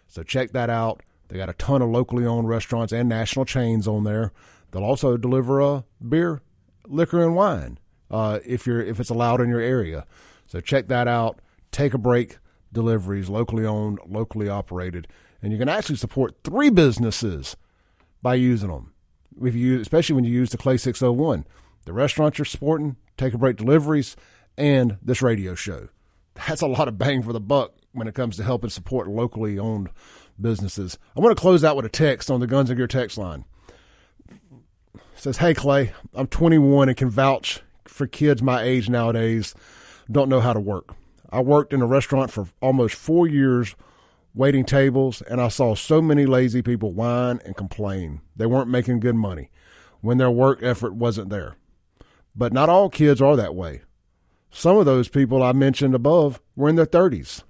[0.07, 1.03] So check that out.
[1.29, 4.33] They got a ton of locally owned restaurants and national chains on there.
[4.71, 6.43] They'll also deliver uh, beer,
[6.87, 7.79] liquor, and wine
[8.11, 10.07] uh, if you're if it's allowed in your area.
[10.47, 11.41] So check that out.
[11.71, 12.39] Take a break.
[12.71, 15.09] Deliveries, locally owned, locally operated,
[15.43, 17.56] and you can actually support three businesses
[18.23, 18.93] by using them.
[19.43, 21.47] If you, especially when you use the Clay Six Hundred One,
[21.85, 24.16] the restaurant you're supporting, Take a Break Deliveries,
[24.56, 25.89] and this radio show.
[26.47, 29.59] That's a lot of bang for the buck when it comes to helping support locally
[29.59, 29.90] owned
[30.40, 30.98] businesses.
[31.16, 33.44] I want to close out with a text on the Guns and Gear text line.
[34.31, 39.55] It says, "Hey Clay, I'm 21 and can vouch for kids my age nowadays
[40.10, 40.94] don't know how to work.
[41.31, 43.74] I worked in a restaurant for almost 4 years
[44.39, 48.20] waiting tables and I saw so many lazy people whine and complain.
[48.36, 49.51] They weren't making good money
[50.01, 51.56] when their work effort wasn't there.
[52.36, 53.82] But not all kids are that way.
[54.48, 57.43] Some of those people I mentioned above were in their 30s.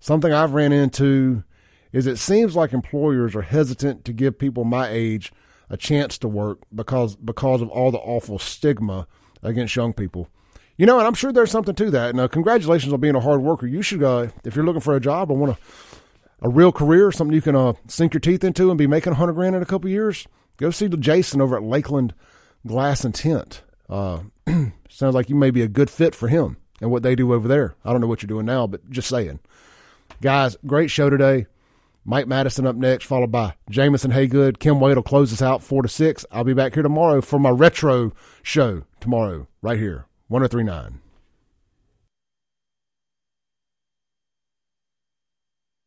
[0.00, 1.44] Something I've ran into
[1.92, 5.32] is it seems like employers are hesitant to give people my age
[5.68, 9.06] a chance to work because because of all the awful stigma
[9.42, 10.28] against young people.
[10.78, 12.14] You know, and I'm sure there's something to that.
[12.14, 13.66] Now, congratulations on being a hard worker.
[13.66, 15.58] You should, uh, if you're looking for a job or want a,
[16.42, 19.16] a real career, something you can uh, sink your teeth into and be making a
[19.16, 20.26] hundred grand in a couple years,
[20.56, 22.14] go see Jason over at Lakeland
[22.66, 23.62] Glass and Tint.
[23.88, 24.20] Uh,
[24.88, 27.48] sounds like you may be a good fit for him and what they do over
[27.48, 27.74] there.
[27.84, 29.40] I don't know what you're doing now, but just saying.
[30.22, 31.46] Guys, great show today.
[32.04, 34.58] Mike Madison up next, followed by Jameson Haygood.
[34.58, 36.24] Kim Wade will close us out four to six.
[36.30, 38.12] I'll be back here tomorrow for my retro
[38.42, 41.00] show tomorrow, right here, 1039.